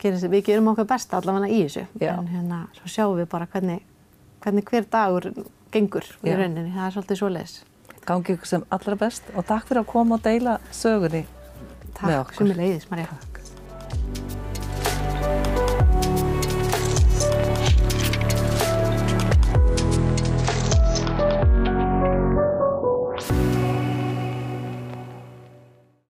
[0.05, 1.85] Gerir, við gerum okkar besta allavega í þessu.
[2.01, 2.13] Já.
[2.19, 3.79] En hérna, svo sjáum við bara hvernig,
[4.43, 5.29] hvernig hver dagur
[5.73, 6.35] gengur í Já.
[6.41, 6.73] rauninni.
[6.75, 7.55] Það er svolítið svoleiðis.
[8.05, 12.19] Gangi ykkur sem allra best og takk fyrir að koma og deila sögunni með Takk
[12.19, 12.37] okkur.
[12.37, 13.09] sem er leiðis, Marja.